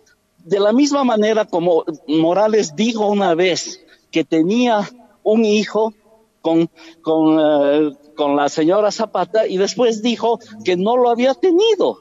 De 0.44 0.60
la 0.60 0.72
misma 0.72 1.04
manera 1.04 1.44
como 1.44 1.84
Morales 2.06 2.74
dijo 2.74 3.06
una 3.06 3.34
vez 3.34 3.84
que 4.10 4.24
tenía 4.24 4.88
un 5.22 5.44
hijo 5.44 5.92
con, 6.40 6.70
con, 7.02 7.38
eh, 7.38 7.92
con 8.16 8.36
la 8.36 8.48
señora 8.48 8.90
Zapata 8.90 9.46
y 9.46 9.58
después 9.58 10.02
dijo 10.02 10.38
que 10.64 10.76
no 10.76 10.96
lo 10.96 11.10
había 11.10 11.34
tenido. 11.34 11.98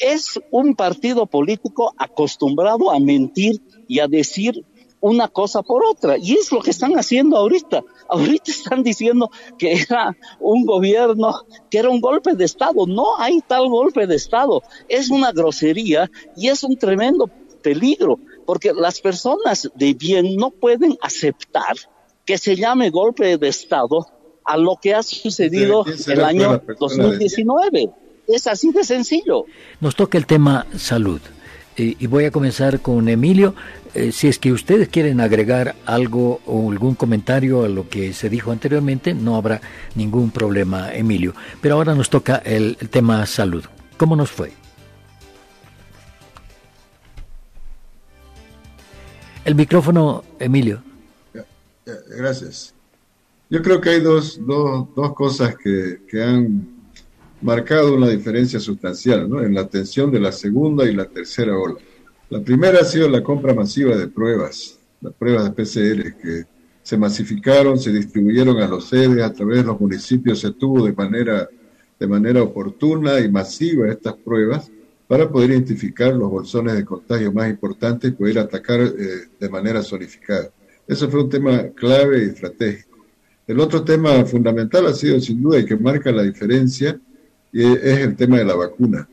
Es 0.00 0.40
un 0.50 0.74
partido 0.74 1.26
político 1.26 1.92
acostumbrado 1.96 2.90
a 2.90 2.98
mentir 2.98 3.60
y 3.86 4.00
a 4.00 4.08
decir 4.08 4.64
una 5.00 5.28
cosa 5.28 5.62
por 5.62 5.84
otra. 5.84 6.16
Y 6.18 6.32
es 6.32 6.52
lo 6.52 6.60
que 6.60 6.70
están 6.70 6.94
haciendo 6.94 7.36
ahorita. 7.36 7.82
Ahorita 8.08 8.50
están 8.50 8.82
diciendo 8.82 9.30
que 9.58 9.72
era 9.72 10.16
un 10.38 10.64
gobierno, 10.64 11.34
que 11.70 11.78
era 11.78 11.90
un 11.90 12.00
golpe 12.00 12.34
de 12.34 12.44
Estado. 12.44 12.86
No 12.86 13.18
hay 13.18 13.40
tal 13.40 13.68
golpe 13.68 14.06
de 14.06 14.16
Estado. 14.16 14.62
Es 14.88 15.10
una 15.10 15.32
grosería 15.32 16.10
y 16.36 16.48
es 16.48 16.62
un 16.64 16.76
tremendo 16.76 17.30
peligro, 17.62 18.18
porque 18.46 18.72
las 18.72 19.00
personas 19.00 19.70
de 19.74 19.94
bien 19.94 20.36
no 20.36 20.50
pueden 20.50 20.96
aceptar 21.02 21.76
que 22.24 22.38
se 22.38 22.56
llame 22.56 22.90
golpe 22.90 23.36
de 23.36 23.48
Estado 23.48 24.06
a 24.44 24.56
lo 24.56 24.76
que 24.80 24.94
ha 24.94 25.02
sucedido 25.02 25.84
el 26.06 26.24
año 26.24 26.62
2019. 26.78 27.90
Es 28.30 28.46
así 28.46 28.72
de 28.72 28.84
sencillo. 28.84 29.44
Nos 29.80 29.96
toca 29.96 30.16
el 30.16 30.26
tema 30.26 30.66
salud. 30.76 31.20
y 31.76 32.06
voy 32.08 32.26
a 32.26 32.30
comenzar 32.30 32.80
con 32.80 33.08
Emilio. 33.08 33.54
Eh, 33.92 34.12
si 34.12 34.28
es 34.28 34.38
que 34.38 34.52
ustedes 34.52 34.88
quieren 34.88 35.20
agregar 35.20 35.74
algo 35.84 36.40
o 36.46 36.70
algún 36.70 36.94
comentario 36.94 37.64
a 37.64 37.68
lo 37.68 37.88
que 37.88 38.12
se 38.12 38.28
dijo 38.28 38.52
anteriormente, 38.52 39.14
no 39.14 39.34
habrá 39.34 39.60
ningún 39.96 40.30
problema, 40.30 40.94
Emilio. 40.94 41.34
Pero 41.60 41.74
ahora 41.74 41.94
nos 41.94 42.08
toca 42.08 42.36
el, 42.36 42.76
tema 42.76 43.26
salud. 43.26 43.64
¿Cómo 43.96 44.14
nos 44.14 44.30
fue? 44.30 44.52
El 49.44 49.56
micrófono, 49.56 50.22
Emilio. 50.38 50.82
Gracias. 51.84 52.74
Yo 53.48 53.62
creo 53.62 53.80
que 53.80 53.90
hay 53.90 54.00
dos, 54.00 54.38
dos, 54.46 54.86
dos 54.94 55.14
cosas 55.14 55.56
que, 55.56 56.02
que, 56.08 56.22
han 56.22 56.79
marcado 57.42 57.94
una 57.94 58.08
diferencia 58.08 58.60
sustancial 58.60 59.28
¿no? 59.28 59.42
en 59.42 59.54
la 59.54 59.62
atención 59.62 60.10
de 60.10 60.20
la 60.20 60.32
segunda 60.32 60.84
y 60.84 60.94
la 60.94 61.06
tercera 61.06 61.56
ola. 61.56 61.76
La 62.28 62.40
primera 62.40 62.80
ha 62.80 62.84
sido 62.84 63.08
la 63.08 63.22
compra 63.22 63.54
masiva 63.54 63.96
de 63.96 64.08
pruebas, 64.08 64.78
las 65.00 65.12
pruebas 65.14 65.44
de 65.44 65.50
PCR 65.50 66.16
que 66.16 66.44
se 66.82 66.96
masificaron, 66.96 67.78
se 67.78 67.92
distribuyeron 67.92 68.58
a 68.58 68.68
los 68.68 68.88
sedes, 68.88 69.22
a 69.22 69.32
través 69.32 69.58
de 69.58 69.64
los 69.64 69.80
municipios 69.80 70.40
se 70.40 70.52
tuvo 70.52 70.84
de 70.84 70.92
manera, 70.92 71.48
de 71.98 72.06
manera 72.06 72.42
oportuna 72.42 73.20
y 73.20 73.30
masiva 73.30 73.88
estas 73.88 74.14
pruebas 74.14 74.70
para 75.06 75.28
poder 75.28 75.50
identificar 75.50 76.14
los 76.14 76.30
bolsones 76.30 76.74
de 76.74 76.84
contagio 76.84 77.32
más 77.32 77.50
importantes 77.50 78.10
y 78.10 78.14
poder 78.14 78.38
atacar 78.38 78.80
eh, 78.80 78.92
de 79.38 79.48
manera 79.48 79.82
zonificada. 79.82 80.50
Eso 80.86 81.10
fue 81.10 81.24
un 81.24 81.28
tema 81.28 81.68
clave 81.70 82.24
y 82.24 82.28
estratégico. 82.28 82.98
El 83.46 83.58
otro 83.58 83.82
tema 83.82 84.24
fundamental 84.24 84.86
ha 84.86 84.92
sido 84.92 85.20
sin 85.20 85.42
duda 85.42 85.58
y 85.58 85.64
que 85.64 85.76
marca 85.76 86.12
la 86.12 86.22
diferencia 86.22 86.96
es 87.52 87.98
el 87.98 88.16
tema 88.16 88.38
de 88.38 88.44
la 88.44 88.54
vacuna 88.54 89.08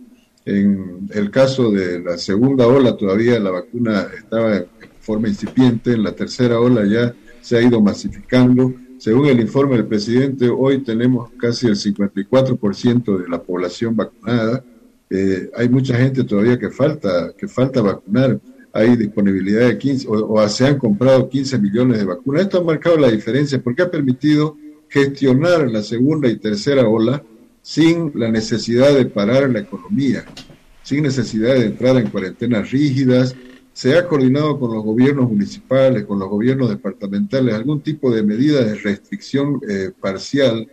En 0.46 1.08
el 1.14 1.32
caso 1.32 1.72
de 1.72 2.00
la 2.00 2.18
segunda 2.18 2.68
ola, 2.68 2.96
todavía 2.96 3.40
la 3.40 3.52
vacuna 3.52 4.08
estaba 4.16 4.58
en 4.58 4.66
forma 5.02 5.28
incipiente, 5.28 5.94
en 5.94 6.04
la 6.04 6.14
tercera 6.14 6.60
ola 6.60 6.86
ya 6.86 7.14
se 7.42 7.58
ha 7.58 7.62
ido 7.62 7.82
masificando. 7.82 8.74
Según 8.98 9.28
el 9.28 9.40
informe 9.40 9.76
del 9.76 9.86
presidente, 9.86 10.50
hoy 10.50 10.84
tenemos 10.84 11.32
casi 11.40 11.68
el 11.68 11.76
54% 11.76 13.18
de 13.18 13.30
la 13.30 13.42
población 13.42 13.96
vacunada. 13.96 14.64
Eh, 15.10 15.50
hay 15.56 15.70
mucha 15.70 15.98
gente 15.98 16.24
todavía 16.24 16.60
que 16.60 16.70
falta, 16.70 17.34
que 17.38 17.48
falta 17.48 17.82
vacunar. 17.82 18.40
Hay 18.74 18.98
disponibilidad 18.98 19.68
de 19.68 19.78
15, 19.78 20.08
o, 20.10 20.50
se 20.50 20.68
han 20.68 20.78
comprado 20.78 21.30
15 21.30 21.58
millones 21.60 22.00
de 22.00 22.06
vacunas. 22.06 22.44
Esto 22.44 22.60
ha 22.60 22.64
marcado 22.64 22.98
la 22.98 23.10
diferencia 23.10 23.62
porque 23.62 23.84
ha 23.84 23.92
permitido 23.92 24.58
gestionar 24.90 25.70
la 25.70 25.84
segunda 25.84 26.28
y 26.28 26.38
tercera 26.38 26.88
ola 26.88 27.24
sin 27.68 28.14
la 28.16 28.32
necesidad 28.32 28.96
de 28.96 29.08
parar 29.08 29.50
la 29.50 29.60
economía, 29.60 30.24
sin 30.84 31.04
necesidad 31.04 31.54
de 31.54 31.66
entrar 31.66 31.98
en 31.98 32.10
cuarentenas 32.10 32.72
rígidas, 32.72 33.36
se 33.74 33.98
ha 33.98 34.08
coordinado 34.08 34.58
con 34.58 34.74
los 34.74 34.86
gobiernos 34.86 35.30
municipales, 35.30 36.06
con 36.06 36.18
los 36.18 36.30
gobiernos 36.30 36.70
departamentales, 36.70 37.54
algún 37.54 37.82
tipo 37.82 38.10
de 38.10 38.24
medida 38.24 38.64
de 38.64 38.76
restricción 38.76 39.60
eh, 39.68 39.92
parcial 40.00 40.66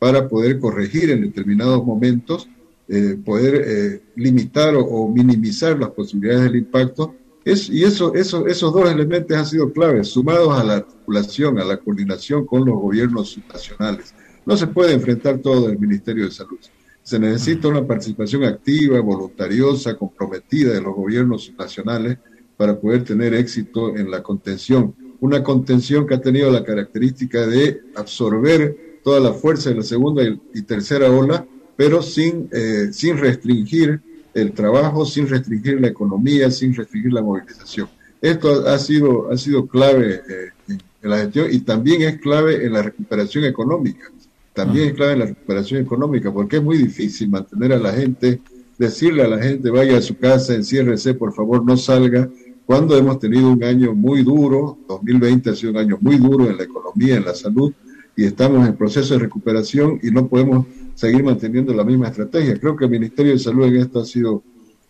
para 0.00 0.28
poder 0.28 0.58
corregir 0.58 1.10
en 1.10 1.20
determinados 1.20 1.84
momentos, 1.84 2.48
eh, 2.88 3.16
poder 3.24 3.62
eh, 3.64 4.02
limitar 4.16 4.74
o, 4.76 5.06
minimizar 5.06 5.78
las 5.78 5.90
posibilidades 5.90 6.46
del 6.46 6.56
impacto. 6.56 7.14
Es, 7.44 7.70
y 7.70 7.84
eso, 7.84 8.12
eso, 8.14 8.48
esos 8.48 8.74
dos 8.74 8.90
elementos 8.90 9.36
han 9.36 9.46
sido 9.46 9.72
claves, 9.72 10.08
sumados 10.08 10.58
a 10.58 10.64
la 10.64 10.74
articulación, 10.78 11.60
a 11.60 11.64
la 11.64 11.76
coordinación 11.76 12.44
con 12.44 12.64
los 12.64 12.74
gobiernos 12.74 13.38
nacionales. 13.48 14.12
No 14.46 14.56
se 14.56 14.66
puede 14.66 14.92
enfrentar 14.92 15.38
todo 15.38 15.68
el 15.68 15.78
Ministerio 15.78 16.24
de 16.24 16.30
Salud. 16.30 16.58
Se 17.02 17.18
necesita 17.18 17.68
una 17.68 17.86
participación 17.86 18.44
activa, 18.44 19.00
voluntariosa, 19.00 19.96
comprometida 19.96 20.72
de 20.72 20.80
los 20.80 20.94
gobiernos 20.94 21.52
nacionales 21.58 22.18
para 22.56 22.78
poder 22.78 23.04
tener 23.04 23.34
éxito 23.34 23.96
en 23.96 24.10
la 24.10 24.22
contención. 24.22 24.94
Una 25.20 25.42
contención 25.42 26.06
que 26.06 26.14
ha 26.14 26.20
tenido 26.20 26.50
la 26.50 26.64
característica 26.64 27.46
de 27.46 27.80
absorber 27.94 29.00
toda 29.02 29.20
la 29.20 29.32
fuerza 29.32 29.70
de 29.70 29.76
la 29.76 29.82
segunda 29.82 30.22
y, 30.24 30.62
tercera 30.62 31.10
ola, 31.10 31.46
pero 31.76 32.02
sin, 32.02 32.48
eh, 32.52 32.90
sin 32.92 33.16
restringir 33.16 34.00
el 34.34 34.52
trabajo, 34.52 35.04
sin 35.04 35.26
restringir 35.28 35.80
la 35.80 35.88
economía, 35.88 36.50
sin 36.50 36.74
restringir 36.74 37.12
la 37.12 37.22
movilización. 37.22 37.88
Esto 38.20 38.68
ha 38.68 38.78
sido, 38.78 39.30
ha 39.30 39.38
sido 39.38 39.66
clave 39.66 40.22
eh, 40.28 40.74
en 41.02 41.10
la 41.10 41.18
gestión 41.18 41.48
y 41.50 41.60
también 41.60 42.02
es 42.02 42.20
clave 42.20 42.64
en 42.64 42.72
la 42.74 42.82
recuperación 42.82 43.44
económica. 43.44 44.10
También 44.52 44.88
es 44.88 44.94
clave 44.94 45.12
en 45.12 45.18
la 45.20 45.26
recuperación 45.26 45.82
económica 45.82 46.32
porque 46.32 46.56
es 46.56 46.62
muy 46.62 46.78
difícil 46.78 47.28
mantener 47.28 47.72
a 47.72 47.78
la 47.78 47.92
gente, 47.92 48.40
decirle 48.78 49.22
a 49.22 49.28
la 49.28 49.38
gente 49.38 49.70
vaya 49.70 49.98
a 49.98 50.02
su 50.02 50.16
casa, 50.16 50.54
enciérrese, 50.54 51.14
por 51.14 51.32
favor 51.32 51.64
no 51.64 51.76
salga, 51.76 52.28
cuando 52.70 52.96
hemos 52.96 53.18
tenido 53.18 53.50
un 53.50 53.64
año 53.64 53.94
muy 53.94 54.22
duro, 54.22 54.78
2020 54.86 55.50
ha 55.50 55.56
sido 55.56 55.72
un 55.72 55.78
año 55.78 55.98
muy 56.00 56.18
duro 56.18 56.48
en 56.48 56.56
la 56.56 56.62
economía, 56.62 57.16
en 57.16 57.24
la 57.24 57.34
salud, 57.34 57.72
y 58.16 58.24
estamos 58.24 58.64
en 58.68 58.76
proceso 58.76 59.14
de 59.14 59.20
recuperación 59.20 59.98
y 60.02 60.12
no 60.12 60.28
podemos 60.28 60.66
seguir 60.94 61.24
manteniendo 61.24 61.74
la 61.74 61.82
misma 61.82 62.06
estrategia. 62.06 62.60
Creo 62.60 62.76
que 62.76 62.84
el 62.84 62.90
Ministerio 62.92 63.32
de 63.32 63.40
Salud 63.40 63.64
en 63.64 63.76
esto 63.76 63.98
ha 63.98 64.04
sido 64.04 64.44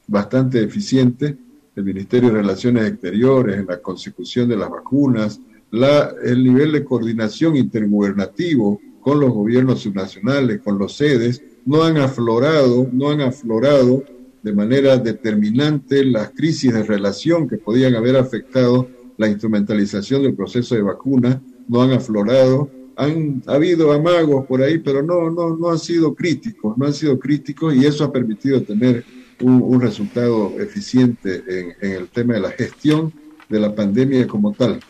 bastante 0.07 0.63
eficiente, 0.63 1.39
el 1.75 1.85
Ministerio 1.85 2.29
de 2.29 2.43
Relaciones 2.43 2.87
Exteriores, 2.87 3.59
en 3.59 3.67
la 3.67 3.79
consecución 3.79 4.49
de 4.49 4.57
las 4.57 4.69
vacunas, 4.69 5.41
la, 5.71 6.13
el 6.23 6.45
nivel 6.45 6.73
de 6.73 6.85
coordinación 6.85 7.57
intergubernativo 7.57 8.79
con 9.01 9.21
los 9.21 9.31
gobiernos 9.31 9.81
subnacionales, 9.81 10.61
con 10.61 10.79
los 10.79 10.97
sedes, 10.97 11.43
no 11.65 11.83
han 11.83 11.97
aflorado, 11.97 12.89
no 12.93 13.11
han 13.11 13.21
aflorado 13.21 14.05
de 14.43 14.53
manera 14.53 14.97
determinante 14.97 16.05
las 16.05 16.31
crisis 16.31 16.73
de 16.73 16.83
relación 16.83 17.49
que 17.49 17.59
podían 17.59 17.95
haber 17.95 18.17
afectado 18.17 18.89
la 19.19 19.29
instrumentalización 19.29 20.23
del 20.23 20.35
proceso 20.35 20.75
de 20.75 20.83
vacuna, 20.83 21.43
no 21.69 21.83
han 21.83 21.93
aflorado, 21.93 22.71
han 22.97 23.43
habido 23.47 23.93
amagos 23.93 24.47
por 24.47 24.63
ahí, 24.63 24.79
pero 24.79 25.03
no, 25.03 25.31
no, 25.31 25.57
no 25.57 25.71
han 25.71 25.79
sido 25.79 26.15
críticos, 26.15 26.77
no 26.77 26.87
han 26.87 26.95
sido 26.95 27.19
críticos 27.19 27.75
y 27.75 27.85
eso 27.85 28.05
ha 28.05 28.13
permitido 28.13 28.63
tener 28.63 29.05
un, 29.41 29.81
resultado 29.81 30.53
eficiente 30.61 31.43
en, 31.49 31.73
en, 31.81 31.97
el 32.03 32.09
tema 32.09 32.35
de 32.35 32.41
la 32.41 32.51
gestión 32.51 33.13
de 33.49 33.59
la 33.59 33.75
pandemia 33.75 34.27
como 34.27 34.53
tal, 34.53 34.81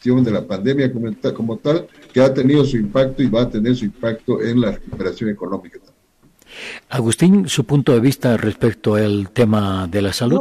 gestión 0.00 0.24
de 0.24 0.30
la 0.30 0.46
pandemia 0.46 0.90
como, 0.90 1.10
como 1.34 1.58
tal, 1.58 1.86
que 2.12 2.22
ha 2.22 2.32
tenido 2.32 2.64
su 2.64 2.78
impacto 2.78 3.22
y 3.22 3.28
va 3.28 3.42
a 3.42 3.50
tener 3.50 3.76
su 3.76 3.84
impacto 3.84 4.40
en 4.40 4.62
la 4.62 4.72
recuperación 4.72 5.28
económica 5.28 5.78
también. 5.78 6.00
Agustín, 6.88 7.48
su 7.48 7.64
punto 7.64 7.92
de 7.92 8.00
vista 8.00 8.36
respecto 8.38 8.94
al 8.94 9.30
tema 9.30 9.86
de 9.88 10.02
la 10.02 10.12
salud. 10.14 10.40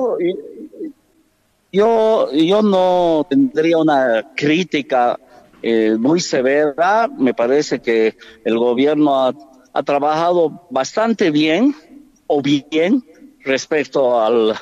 Yo, 1.72 2.32
yo, 2.32 2.62
no 2.62 3.28
tendría 3.30 3.78
una 3.78 4.32
crítica 4.34 5.20
eh, 5.62 5.98
muy 6.00 6.22
severa. 6.22 7.10
Me 7.10 7.34
parece 7.34 7.80
que 7.80 8.16
el 8.46 8.58
gobierno 8.58 9.28
ha, 9.74 9.84
trabajado 9.84 10.68
bastante 10.72 11.32
bien 11.32 11.76
o 12.28 12.42
bien 12.42 13.04
respecto 13.44 14.20
al, 14.20 14.56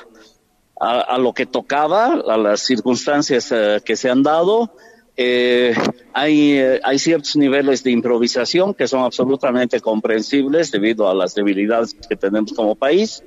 a, 0.80 1.18
lo 1.18 1.32
que 1.32 1.46
tocaba, 1.46 2.20
a 2.28 2.36
las 2.36 2.60
circunstancias 2.60 3.50
eh, 3.52 3.80
que 3.84 3.96
se 3.96 4.10
han 4.10 4.22
dado 4.22 4.70
eh, 5.20 5.74
hay, 6.12 6.52
eh, 6.52 6.80
hay 6.84 6.96
ciertos 7.00 7.34
niveles 7.34 7.82
de 7.82 7.90
improvisación 7.90 8.72
que 8.72 8.86
son 8.86 9.00
absolutamente 9.00 9.80
comprensibles 9.80 10.70
debido 10.70 11.10
a 11.10 11.14
las 11.14 11.34
debilidades 11.34 11.96
que 12.08 12.14
tenemos 12.14 12.52
como 12.52 12.76
país, 12.76 13.24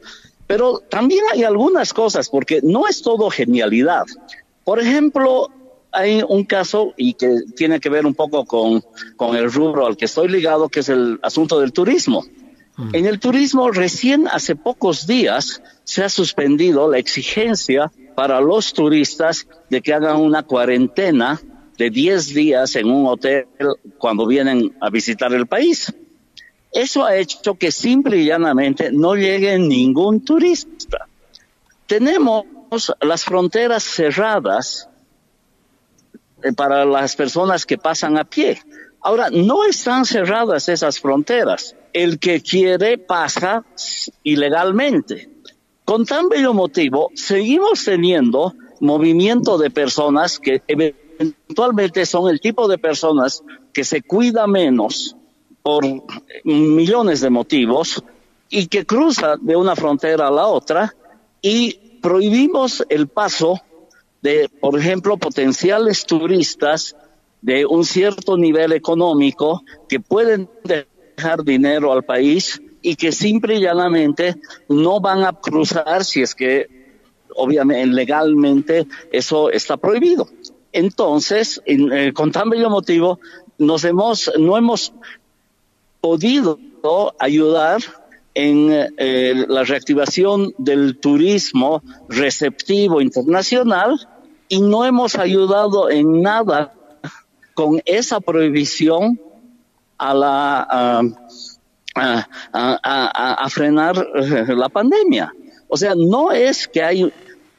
pero 0.47 0.79
también 0.79 1.25
hay 1.33 1.43
algunas 1.43 1.93
cosas, 1.93 2.29
porque 2.29 2.61
no 2.63 2.87
es 2.87 3.01
todo 3.01 3.29
genialidad. 3.29 4.05
Por 4.63 4.79
ejemplo, 4.79 5.49
hay 5.91 6.23
un 6.25 6.45
caso 6.45 6.93
y 6.95 7.15
que 7.15 7.41
tiene 7.57 7.81
que 7.81 7.89
ver 7.89 8.05
un 8.05 8.15
poco 8.15 8.45
con, 8.45 8.81
con 9.17 9.35
el 9.35 9.51
rubro 9.51 9.85
al 9.85 9.97
que 9.97 10.05
estoy 10.05 10.29
ligado, 10.29 10.69
que 10.69 10.79
es 10.79 10.87
el 10.87 11.19
asunto 11.21 11.59
del 11.59 11.73
turismo. 11.73 12.23
Mm. 12.77 12.95
En 12.95 13.05
el 13.05 13.19
turismo, 13.19 13.69
recién 13.69 14.29
hace 14.29 14.55
pocos 14.55 15.07
días 15.07 15.61
se 15.83 16.05
ha 16.05 16.09
suspendido 16.09 16.89
la 16.89 16.99
exigencia 16.99 17.91
para 18.15 18.39
los 18.39 18.71
turistas 18.71 19.45
de 19.69 19.81
que 19.81 19.93
hagan 19.93 20.21
una 20.21 20.43
cuarentena 20.43 21.41
de 21.81 21.89
10 21.89 22.35
días 22.35 22.75
en 22.75 22.91
un 22.91 23.07
hotel 23.07 23.47
cuando 23.97 24.27
vienen 24.27 24.77
a 24.79 24.91
visitar 24.91 25.33
el 25.33 25.47
país. 25.47 25.91
Eso 26.71 27.03
ha 27.03 27.15
hecho 27.15 27.55
que 27.55 27.71
simple 27.71 28.17
y 28.17 28.25
llanamente 28.25 28.91
no 28.91 29.15
llegue 29.15 29.57
ningún 29.57 30.23
turista. 30.23 31.07
Tenemos 31.87 32.45
las 33.01 33.25
fronteras 33.25 33.83
cerradas 33.83 34.89
eh, 36.43 36.53
para 36.53 36.85
las 36.85 37.15
personas 37.15 37.65
que 37.65 37.79
pasan 37.79 38.15
a 38.19 38.25
pie. 38.25 38.61
Ahora, 39.01 39.31
no 39.31 39.65
están 39.65 40.05
cerradas 40.05 40.69
esas 40.69 40.99
fronteras. 40.99 41.75
El 41.93 42.19
que 42.19 42.41
quiere 42.41 42.99
pasa 42.99 43.65
ilegalmente. 44.21 45.29
Con 45.83 46.05
tan 46.05 46.29
bello 46.29 46.53
motivo, 46.53 47.09
seguimos 47.15 47.83
teniendo 47.83 48.53
movimiento 48.81 49.57
de 49.57 49.71
personas 49.71 50.37
que 50.37 50.61
eventualmente 51.21 52.05
son 52.05 52.29
el 52.29 52.39
tipo 52.39 52.67
de 52.67 52.77
personas 52.77 53.43
que 53.73 53.83
se 53.83 54.01
cuida 54.01 54.47
menos 54.47 55.15
por 55.61 55.85
millones 56.43 57.21
de 57.21 57.29
motivos 57.29 58.03
y 58.49 58.67
que 58.67 58.85
cruza 58.85 59.35
de 59.39 59.55
una 59.55 59.75
frontera 59.75 60.27
a 60.27 60.31
la 60.31 60.47
otra 60.47 60.93
y 61.41 61.99
prohibimos 62.01 62.83
el 62.89 63.07
paso 63.07 63.61
de, 64.21 64.49
por 64.59 64.77
ejemplo, 64.77 65.17
potenciales 65.17 66.05
turistas 66.05 66.95
de 67.41 67.65
un 67.65 67.85
cierto 67.85 68.37
nivel 68.37 68.71
económico 68.73 69.63
que 69.87 69.99
pueden 69.99 70.49
dejar 70.63 71.43
dinero 71.43 71.91
al 71.91 72.03
país 72.03 72.61
y 72.81 72.95
que 72.95 73.11
simple 73.11 73.55
y 73.55 73.61
llanamente 73.61 74.35
no 74.69 74.99
van 74.99 75.23
a 75.23 75.33
cruzar 75.33 76.03
si 76.03 76.21
es 76.21 76.35
que 76.35 76.81
obviamente 77.35 77.87
legalmente 77.87 78.87
eso 79.11 79.49
está 79.49 79.77
prohibido. 79.77 80.27
Entonces, 80.71 81.61
eh, 81.65 82.11
con 82.13 82.31
tan 82.31 82.49
bello 82.49 82.69
motivo, 82.69 83.19
nos 83.57 83.83
hemos, 83.83 84.31
no 84.39 84.57
hemos 84.57 84.93
podido 85.99 86.59
ayudar 87.19 87.81
en 88.33 88.69
eh, 88.97 89.45
la 89.47 89.63
reactivación 89.63 90.53
del 90.57 90.97
turismo 90.97 91.83
receptivo 92.09 93.01
internacional 93.01 94.07
y 94.47 94.61
no 94.61 94.85
hemos 94.85 95.15
ayudado 95.15 95.89
en 95.89 96.21
nada 96.21 96.73
con 97.53 97.81
esa 97.85 98.19
prohibición 98.19 99.19
a 99.97 100.13
la 100.13 101.01
a, 101.95 103.49
frenar 103.49 103.95
eh, 104.15 104.55
la 104.55 104.69
pandemia. 104.69 105.33
O 105.67 105.77
sea, 105.77 105.93
no 105.95 106.31
es 106.31 106.67
que 106.67 106.83
hay, 106.83 107.13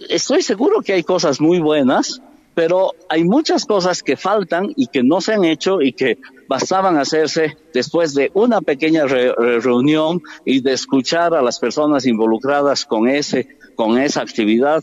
estoy 0.08 0.42
seguro 0.42 0.82
que 0.82 0.94
hay 0.94 1.02
cosas 1.02 1.40
muy 1.40 1.60
buenas, 1.60 2.20
pero 2.54 2.92
hay 3.08 3.24
muchas 3.24 3.64
cosas 3.64 4.02
que 4.02 4.16
faltan 4.16 4.72
y 4.76 4.88
que 4.88 5.02
no 5.02 5.20
se 5.20 5.34
han 5.34 5.44
hecho 5.44 5.80
y 5.80 5.92
que 5.92 6.18
bastaban 6.48 6.98
hacerse 6.98 7.56
después 7.72 8.14
de 8.14 8.30
una 8.34 8.60
pequeña 8.60 9.06
reunión 9.06 10.22
y 10.44 10.60
de 10.60 10.72
escuchar 10.72 11.34
a 11.34 11.42
las 11.42 11.58
personas 11.58 12.06
involucradas 12.06 12.84
con 12.84 13.08
ese 13.08 13.56
con 13.74 13.98
esa 13.98 14.20
actividad 14.20 14.82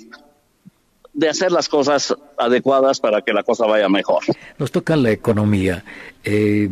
de 1.14 1.30
hacer 1.30 1.52
las 1.52 1.70
cosas 1.70 2.16
adecuadas 2.38 3.00
para 3.00 3.22
que 3.22 3.34
la 3.34 3.44
cosa 3.44 3.66
vaya 3.66 3.90
mejor. 3.90 4.24
Nos 4.58 4.72
toca 4.72 4.96
la 4.96 5.12
economía. 5.12 5.84
Eh, 6.24 6.70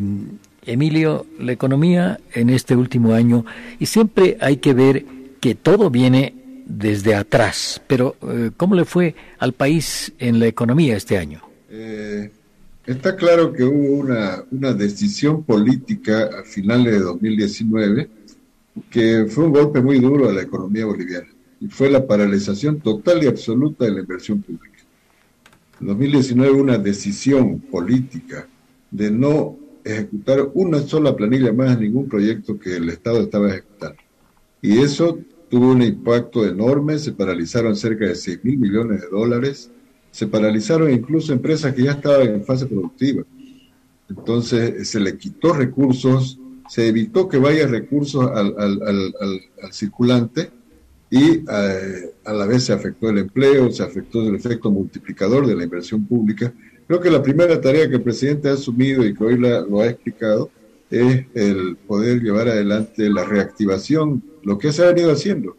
Emilio, 0.65 1.25
la 1.39 1.53
economía 1.53 2.19
en 2.33 2.49
este 2.49 2.75
último 2.75 3.13
año, 3.13 3.45
y 3.79 3.85
siempre 3.85 4.37
hay 4.41 4.57
que 4.57 4.73
ver 4.73 5.05
que 5.39 5.55
todo 5.55 5.89
viene 5.89 6.33
desde 6.67 7.15
atrás, 7.15 7.81
pero 7.87 8.15
eh, 8.21 8.51
¿cómo 8.57 8.75
le 8.75 8.85
fue 8.85 9.15
al 9.39 9.53
país 9.53 10.13
en 10.19 10.39
la 10.39 10.47
economía 10.47 10.97
este 10.97 11.17
año? 11.17 11.41
Eh, 11.69 12.29
está 12.85 13.15
claro 13.15 13.53
que 13.53 13.63
hubo 13.63 13.99
una, 13.99 14.43
una 14.51 14.73
decisión 14.73 15.43
política 15.43 16.29
a 16.39 16.43
finales 16.43 16.93
de 16.93 16.99
2019 16.99 18.09
que 18.89 19.25
fue 19.29 19.45
un 19.45 19.53
golpe 19.53 19.81
muy 19.81 19.99
duro 19.99 20.29
a 20.29 20.33
la 20.33 20.41
economía 20.41 20.85
boliviana 20.85 21.27
y 21.59 21.67
fue 21.67 21.89
la 21.89 22.05
paralización 22.05 22.79
total 22.81 23.23
y 23.23 23.27
absoluta 23.27 23.85
de 23.85 23.91
la 23.91 24.01
inversión 24.01 24.41
pública. 24.41 24.77
En 25.79 25.87
2019 25.87 26.51
hubo 26.51 26.61
una 26.61 26.77
decisión 26.77 27.59
política 27.59 28.47
de 28.91 29.09
no 29.09 29.57
ejecutar 29.83 30.49
una 30.53 30.79
sola 30.81 31.15
planilla 31.15 31.53
más 31.53 31.73
en 31.73 31.83
ningún 31.83 32.09
proyecto 32.09 32.59
que 32.59 32.75
el 32.75 32.89
Estado 32.89 33.21
estaba 33.21 33.49
ejecutando. 33.49 33.97
Y 34.61 34.79
eso 34.79 35.19
tuvo 35.49 35.71
un 35.71 35.81
impacto 35.81 36.45
enorme, 36.45 36.97
se 36.99 37.13
paralizaron 37.13 37.75
cerca 37.75 38.05
de 38.05 38.15
6 38.15 38.43
mil 38.43 38.57
millones 38.57 39.01
de 39.01 39.07
dólares, 39.07 39.71
se 40.11 40.27
paralizaron 40.27 40.91
incluso 40.91 41.33
empresas 41.33 41.73
que 41.73 41.83
ya 41.83 41.91
estaban 41.91 42.27
en 42.27 42.43
fase 42.43 42.65
productiva. 42.65 43.23
Entonces 44.09 44.89
se 44.89 44.99
le 44.99 45.17
quitó 45.17 45.53
recursos, 45.53 46.39
se 46.69 46.87
evitó 46.87 47.27
que 47.27 47.37
vaya 47.37 47.67
recursos 47.67 48.29
al 48.33 49.71
circulante 49.71 50.51
y 51.09 51.43
eh, 51.49 52.13
a 52.25 52.33
la 52.33 52.45
vez 52.45 52.65
se 52.65 52.73
afectó 52.73 53.09
el 53.09 53.19
empleo, 53.19 53.71
se 53.71 53.83
afectó 53.83 54.21
el 54.27 54.35
efecto 54.35 54.69
multiplicador 54.69 55.47
de 55.47 55.55
la 55.55 55.63
inversión 55.63 56.05
pública. 56.05 56.53
Creo 56.87 56.99
que 56.99 57.09
la 57.09 57.21
primera 57.21 57.59
tarea 57.59 57.89
que 57.89 57.95
el 57.95 58.01
presidente 58.01 58.49
ha 58.49 58.53
asumido 58.53 59.05
y 59.05 59.13
que 59.13 59.23
hoy 59.23 59.37
lo 59.37 59.79
ha 59.79 59.87
explicado 59.87 60.49
es 60.89 61.25
el 61.33 61.75
poder 61.75 62.21
llevar 62.21 62.47
adelante 62.47 63.09
la 63.09 63.25
reactivación, 63.25 64.23
lo 64.47 64.57
que 64.57 64.71
se 64.71 64.81
ha 64.81 64.93
venido 64.93 65.11
haciendo. 65.11 65.57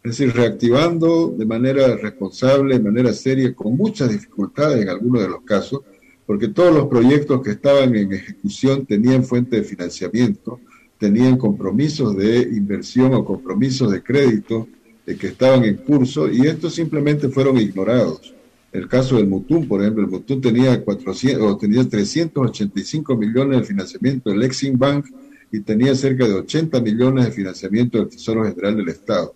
Es 0.00 0.16
decir, 0.16 0.32
reactivando 0.32 1.34
de 1.36 1.44
manera 1.44 1.96
responsable, 1.96 2.78
de 2.78 2.84
manera 2.84 3.12
seria, 3.12 3.52
con 3.52 3.76
muchas 3.76 4.10
dificultades 4.10 4.80
en 4.80 4.88
algunos 4.88 5.22
de 5.22 5.28
los 5.28 5.42
casos, 5.42 5.80
porque 6.24 6.46
todos 6.46 6.72
los 6.72 6.86
proyectos 6.86 7.42
que 7.42 7.50
estaban 7.50 7.96
en 7.96 8.12
ejecución 8.12 8.86
tenían 8.86 9.24
fuente 9.24 9.56
de 9.56 9.64
financiamiento, 9.64 10.60
tenían 10.98 11.36
compromisos 11.36 12.16
de 12.16 12.42
inversión 12.42 13.12
o 13.14 13.24
compromisos 13.24 13.90
de 13.90 14.04
crédito 14.04 14.68
que 15.04 15.26
estaban 15.26 15.64
en 15.64 15.74
curso 15.78 16.30
y 16.30 16.46
estos 16.46 16.76
simplemente 16.76 17.28
fueron 17.30 17.58
ignorados. 17.58 18.32
El 18.70 18.86
caso 18.86 19.16
del 19.16 19.26
Mutum, 19.26 19.66
por 19.66 19.80
ejemplo, 19.80 20.04
el 20.04 20.10
Mutum 20.10 20.40
tenía, 20.40 20.84
400, 20.84 21.42
o 21.42 21.56
tenía 21.56 21.82
385 21.88 23.16
millones 23.16 23.58
de 23.58 23.64
financiamiento 23.64 24.30
del 24.30 24.44
Exim 24.44 24.78
Bank 24.78 25.06
y 25.50 25.60
tenía 25.60 25.94
cerca 25.94 26.26
de 26.26 26.34
80 26.34 26.80
millones 26.80 27.24
de 27.26 27.32
financiamiento 27.32 27.98
del 27.98 28.08
Tesoro 28.08 28.44
General 28.44 28.76
del 28.76 28.88
Estado, 28.88 29.34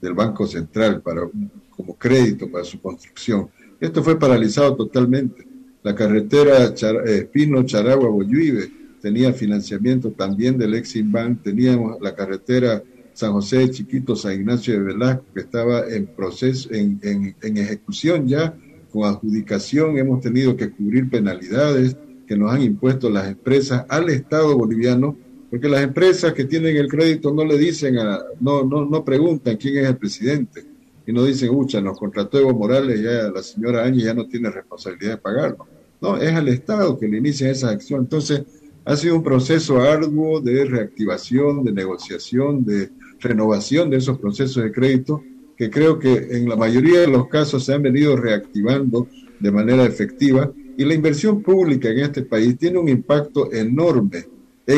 del 0.00 0.14
Banco 0.14 0.46
Central, 0.46 1.00
para, 1.02 1.22
como 1.70 1.96
crédito 1.96 2.50
para 2.50 2.64
su 2.64 2.80
construcción. 2.80 3.48
Esto 3.80 4.02
fue 4.02 4.18
paralizado 4.18 4.76
totalmente. 4.76 5.46
La 5.82 5.94
carretera 5.94 6.66
eh, 6.66 7.18
Espino, 7.18 7.62
Charagua, 7.64 8.08
Boyuive 8.08 8.70
tenía 9.00 9.32
financiamiento 9.32 10.10
también 10.10 10.58
del 10.58 10.74
Exim 10.74 11.10
Bank, 11.10 11.42
teníamos 11.42 12.00
la 12.00 12.14
carretera 12.14 12.82
San 13.14 13.32
José 13.32 13.58
de 13.58 13.70
Chiquito, 13.70 14.14
San 14.14 14.34
Ignacio 14.34 14.74
de 14.74 14.80
Velasco, 14.80 15.24
que 15.34 15.40
estaba 15.40 15.86
en 15.88 16.06
proceso, 16.06 16.68
en, 16.72 17.00
en, 17.02 17.56
ejecución 17.56 18.26
ya, 18.28 18.54
con 18.90 19.04
adjudicación, 19.04 19.98
hemos 19.98 20.20
tenido 20.20 20.56
que 20.56 20.70
cubrir 20.70 21.08
penalidades 21.10 21.96
que 22.26 22.36
nos 22.36 22.52
han 22.52 22.62
impuesto 22.62 23.10
las 23.10 23.28
empresas 23.28 23.84
al 23.88 24.08
Estado 24.10 24.56
boliviano, 24.56 25.16
porque 25.50 25.68
las 25.68 25.82
empresas 25.82 26.32
que 26.32 26.44
tienen 26.44 26.76
el 26.76 26.88
crédito 26.88 27.32
no 27.32 27.44
le 27.44 27.58
dicen, 27.58 27.98
a, 27.98 28.20
no, 28.40 28.64
no, 28.64 28.84
no 28.84 29.04
preguntan 29.04 29.56
quién 29.56 29.78
es 29.78 29.88
el 29.88 29.96
presidente, 29.96 30.64
y 31.06 31.12
no 31.12 31.24
dicen, 31.24 31.50
ucha, 31.50 31.80
nos 31.80 31.98
contrató 31.98 32.38
Evo 32.38 32.54
Morales, 32.54 33.00
ya 33.02 33.30
la 33.30 33.42
señora 33.42 33.84
Áñez 33.84 34.04
ya 34.04 34.14
no 34.14 34.26
tiene 34.26 34.50
responsabilidad 34.50 35.12
de 35.12 35.16
pagarlo. 35.18 35.66
No, 36.00 36.16
es 36.16 36.32
al 36.32 36.48
Estado 36.48 36.98
que 36.98 37.08
le 37.08 37.18
inicia 37.18 37.50
esa 37.50 37.70
acción. 37.70 38.02
Entonces, 38.02 38.42
ha 38.84 38.96
sido 38.96 39.16
un 39.16 39.22
proceso 39.22 39.80
arduo 39.80 40.40
de 40.40 40.64
reactivación, 40.64 41.64
de 41.64 41.72
negociación, 41.72 42.64
de 42.64 42.90
renovación 43.18 43.90
de 43.90 43.98
esos 43.98 44.18
procesos 44.18 44.62
de 44.62 44.72
crédito 44.72 45.22
que 45.56 45.68
creo 45.68 45.98
que 45.98 46.28
en 46.30 46.48
la 46.48 46.56
mayoría 46.56 47.00
de 47.00 47.06
los 47.06 47.28
casos 47.28 47.66
se 47.66 47.74
han 47.74 47.82
venido 47.82 48.16
reactivando 48.16 49.08
de 49.38 49.50
manera 49.50 49.84
efectiva 49.84 50.50
y 50.76 50.84
la 50.86 50.94
inversión 50.94 51.42
pública 51.42 51.90
en 51.90 51.98
este 51.98 52.22
país 52.22 52.56
tiene 52.56 52.78
un 52.78 52.88
impacto 52.88 53.52
enorme 53.52 54.24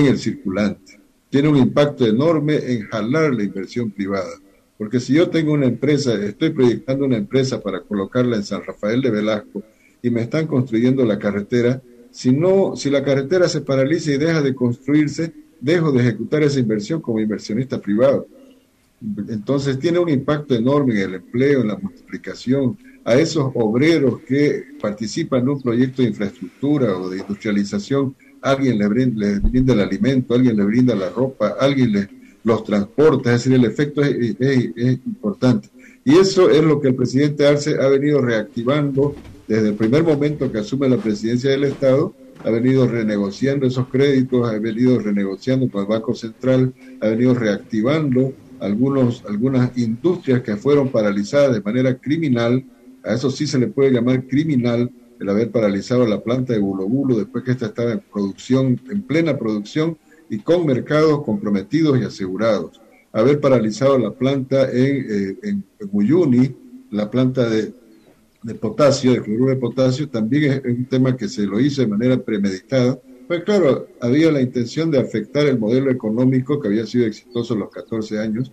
en 0.01 0.07
el 0.07 0.19
circulante, 0.19 0.99
tiene 1.31 1.49
un 1.49 1.57
impacto 1.57 2.07
enorme 2.07 2.57
en 2.57 2.83
jalar 2.89 3.35
la 3.35 3.43
inversión 3.43 3.91
privada. 3.91 4.33
Porque 4.77 5.01
si 5.01 5.15
yo 5.15 5.31
tengo 5.31 5.53
una 5.53 5.67
empresa, 5.67 6.15
estoy 6.15 6.51
proyectando 6.51 7.05
una 7.05 7.17
empresa 7.17 7.61
para 7.61 7.83
colocarla 7.83 8.37
en 8.37 8.45
San 8.45 8.65
Rafael 8.65 9.01
de 9.01 9.11
Velasco 9.11 9.63
y 10.03 10.11
me 10.11 10.23
están 10.23 10.47
construyendo 10.47 11.05
la 11.05 11.19
carretera, 11.19 11.81
si 12.11 12.33
no, 12.33 12.77
si 12.77 12.91
la 12.91 13.05
carretera 13.05 13.49
se 13.49 13.61
paraliza 13.61 14.13
y 14.13 14.19
deja 14.19 14.43
de 14.43 14.55
construirse, 14.55 15.33
dejo 15.61 15.93
de 15.93 16.01
ejecutar 16.01 16.43
esa 16.43 16.59
inversión 16.59 17.01
como 17.01 17.21
inversionista 17.21 17.81
privado. 17.81 18.27
Entonces 19.29 19.79
tiene 19.79 19.99
un 19.99 20.09
impacto 20.09 20.55
enorme 20.55 20.95
en 20.95 21.01
el 21.09 21.15
empleo, 21.15 21.61
en 21.61 21.69
la 21.69 21.77
multiplicación, 21.77 22.77
a 23.05 23.15
esos 23.15 23.51
obreros 23.55 24.21
que 24.23 24.65
participan 24.81 25.43
en 25.43 25.49
un 25.51 25.63
proyecto 25.63 26.03
de 26.03 26.09
infraestructura 26.09 26.97
o 26.97 27.09
de 27.09 27.19
industrialización, 27.19 28.15
alguien 28.43 28.79
le 28.79 28.89
brinda, 28.89 29.41
el 29.73 29.81
alimento, 29.81 30.35
alguien 30.35 30.57
le 30.57 30.65
brinda 30.65 30.95
la 30.95 31.09
ropa, 31.11 31.57
alguien 31.59 31.93
le 31.93 32.09
los 32.45 32.65
transporta, 32.65 33.33
es 33.33 33.45
decir, 33.45 33.53
el 33.53 33.65
efecto 33.65 34.03
es, 34.03 34.37
es 34.41 34.99
importante. 35.07 35.69
Y 36.05 36.17
eso 36.17 36.51
es 36.51 36.63
lo 36.65 36.81
que 36.81 36.89
el 36.89 36.97
presidente 36.97 37.47
Arce 37.47 37.77
ha 37.81 37.87
venido 37.87 38.21
reactivando 38.21 39.15
desde 39.47 39.69
el 39.69 39.75
primer 39.75 40.03
momento 40.03 40.51
que 40.51 40.59
asume 40.59 40.89
la 40.89 40.97
presidencia 40.97 41.51
del 41.51 41.65
Estado 41.65 42.13
ha 42.45 42.51
venido 42.51 42.87
renegociando 42.87 43.67
esos 43.67 43.89
créditos, 43.89 44.49
ha 44.49 44.59
venido 44.59 44.99
renegociando 44.99 45.69
con 45.69 45.83
el 45.83 45.89
Banco 45.89 46.15
Central, 46.15 46.73
ha 47.01 47.09
venido 47.09 47.35
reactivando 47.35 48.33
algunos, 48.61 49.25
algunas 49.29 49.77
industrias 49.79 50.43
que 50.43 50.57
fueron 50.57 50.89
paralizadas 50.89 51.55
de 51.55 51.61
manera 51.61 51.95
criminal, 51.97 52.65
a 53.05 53.15
eso 53.15 53.31
sí 53.31 53.47
se 53.47 53.59
le 53.59 53.69
puede 53.69 53.93
llamar 53.93 54.27
criminal 54.27 54.91
el 55.23 55.29
haber 55.29 55.53
paralizado 55.53 56.05
la 56.05 56.21
planta 56.21 56.53
de 56.53 56.59
Bulo 56.59 57.17
después 57.17 57.45
que 57.45 57.53
esta 57.53 57.67
estaba 57.67 57.93
en 57.93 58.01
producción, 58.01 58.81
en 58.91 59.03
plena 59.03 59.39
producción 59.39 59.97
y 60.29 60.39
con 60.39 60.67
mercados 60.67 61.23
comprometidos 61.23 62.01
y 62.01 62.03
asegurados. 62.03 62.81
Haber 63.13 63.41
paralizado 63.41 63.99
la 63.99 64.11
planta 64.11 64.69
en, 64.73 65.37
eh, 65.41 66.53
la 66.91 67.09
planta 67.09 67.49
de, 67.49 67.73
de 68.43 68.55
potasio, 68.57 69.13
de 69.13 69.23
cloruro 69.23 69.51
de 69.51 69.57
potasio, 69.57 70.09
también 70.09 70.53
es, 70.55 70.65
un 70.65 70.87
tema 70.87 71.17
que 71.17 71.29
se 71.29 71.43
lo 71.47 71.61
hizo 71.61 71.83
de 71.83 71.87
manera 71.87 72.17
premeditada. 72.17 72.99
Pues 73.29 73.45
claro, 73.45 73.87
había 74.01 74.33
la 74.33 74.41
intención 74.41 74.91
de 74.91 74.99
afectar 74.99 75.47
el 75.47 75.59
modelo 75.59 75.89
económico 75.93 76.59
que 76.59 76.67
había 76.67 76.85
sido 76.85 77.07
exitoso 77.07 77.55
los 77.55 77.71
14 77.71 78.19
años, 78.19 78.51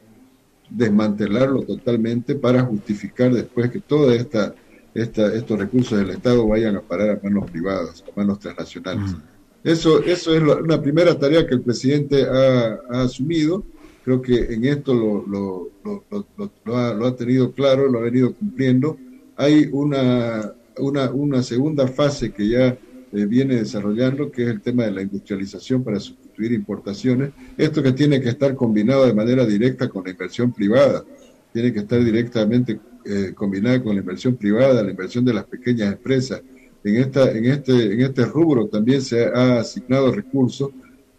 desmantelarlo 0.69 1.63
totalmente 1.63 2.35
para 2.35 2.61
justificar 2.61 3.33
después 3.33 3.71
que 3.71 3.79
todos 3.79 4.13
esta, 4.13 4.53
esta, 4.93 5.33
estos 5.33 5.59
recursos 5.59 5.97
del 5.97 6.09
Estado 6.11 6.47
vayan 6.47 6.75
a 6.75 6.81
parar 6.81 7.09
a 7.11 7.19
manos 7.21 7.49
privadas, 7.49 8.03
a 8.07 8.19
manos 8.19 8.39
transnacionales. 8.39 9.15
Eso, 9.63 10.03
eso 10.03 10.33
es 10.33 10.41
una 10.41 10.81
primera 10.81 11.17
tarea 11.17 11.45
que 11.45 11.55
el 11.55 11.61
presidente 11.61 12.23
ha, 12.23 12.79
asumido. 13.03 13.63
Creo 14.03 14.21
que 14.21 14.53
en 14.53 14.65
esto 14.65 14.93
lo, 14.93 15.25
lo, 15.27 15.69
lo, 15.83 16.25
lo, 16.65 16.77
ha, 16.77 16.93
lo 16.93 17.05
ha 17.05 17.15
tenido 17.15 17.51
claro, 17.51 17.87
lo 17.89 17.99
ha 17.99 18.03
venido 18.03 18.33
cumpliendo 18.33 18.97
hay 19.39 19.69
una, 19.71 20.53
una, 20.79 21.09
una 21.11 21.41
segunda 21.41 21.87
fase 21.87 22.33
que 22.33 22.49
ya 22.49 22.67
eh, 22.67 23.25
viene 23.25 23.55
desarrollando, 23.55 24.29
que 24.29 24.43
es 24.43 24.49
el 24.49 24.59
tema 24.59 24.83
de 24.83 24.91
la 24.91 25.01
industrialización 25.01 25.81
para 25.81 25.97
sustituir 25.97 26.51
importaciones. 26.51 27.31
Esto 27.57 27.81
que 27.81 27.93
tiene 27.93 28.19
que 28.19 28.27
estar 28.27 28.53
combinado 28.53 29.05
de 29.05 29.13
manera 29.13 29.45
directa 29.45 29.87
con 29.87 30.03
la 30.03 30.11
inversión 30.11 30.51
privada, 30.51 31.05
tiene 31.53 31.71
que 31.71 31.79
estar 31.79 32.03
directamente 32.03 32.81
eh, 33.05 33.33
combinada 33.35 33.81
con 33.81 33.95
la 33.95 34.01
inversión 34.01 34.35
privada, 34.35 34.83
la 34.83 34.91
inversión 34.91 35.25
de 35.25 35.33
las 35.33 35.45
pequeñas 35.45 35.93
empresas. 35.93 36.41
En, 36.83 36.95
esta, 36.95 37.31
en, 37.31 37.45
este, 37.45 37.93
en 37.93 38.01
este 38.01 38.25
rubro 38.25 38.67
también 38.67 39.01
se 39.01 39.25
ha 39.25 39.59
asignado 39.59 40.11
recursos. 40.11 40.69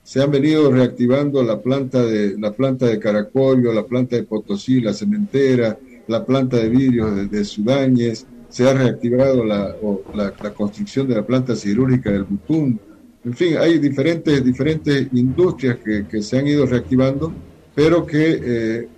Se 0.03 0.23
han 0.23 0.31
venido 0.31 0.71
reactivando 0.71 1.43
la 1.43 1.61
planta 1.61 2.05
de, 2.05 2.37
la 2.39 2.53
planta 2.53 2.87
de 2.87 2.99
Caracollo, 2.99 3.73
la 3.73 3.85
planta 3.85 4.17
de 4.17 4.25
Potosí, 4.25 4.81
la 4.81 4.95
cementera, 4.95 5.79
la 6.09 6.25
planta 6.25 6.57
de 6.57 6.69
vidrio 6.69 7.15
de, 7.15 7.27
de 7.27 7.45
Sudáñez, 7.45 8.27
se 8.51 8.69
ha 8.69 8.75
reactivado 8.75 9.45
la, 9.45 9.77
la, 10.15 10.33
construcción 10.53 11.09
de 11.09 11.15
la 11.15 11.25
planta 11.25 11.55
cirúrgica 11.55 12.11
del 12.11 12.25
Butún. 12.25 12.81
En 13.25 13.35
fin, 13.35 13.57
hay 13.59 13.79
diferentes, 13.79 14.45
diferentes 14.45 15.09
industrias 15.13 15.79
que, 15.79 16.07
que 16.07 16.21
se 16.21 16.39
han 16.39 16.49
ido 16.49 16.67
reactivando, 16.67 17.33
pero 17.75 18.05
que 18.05 18.41
eh, 18.43 18.89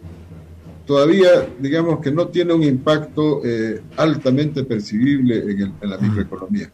todavía, 0.87 1.49
digamos 1.61 2.01
que 2.01 2.11
no 2.11 2.29
tiene 2.29 2.53
un 2.53 2.63
impacto 2.63 3.41
eh, 3.45 3.81
altamente 3.97 4.65
percibible 4.65 5.39
en, 5.39 5.75
la 5.89 5.99
microeconomía. 5.99 6.71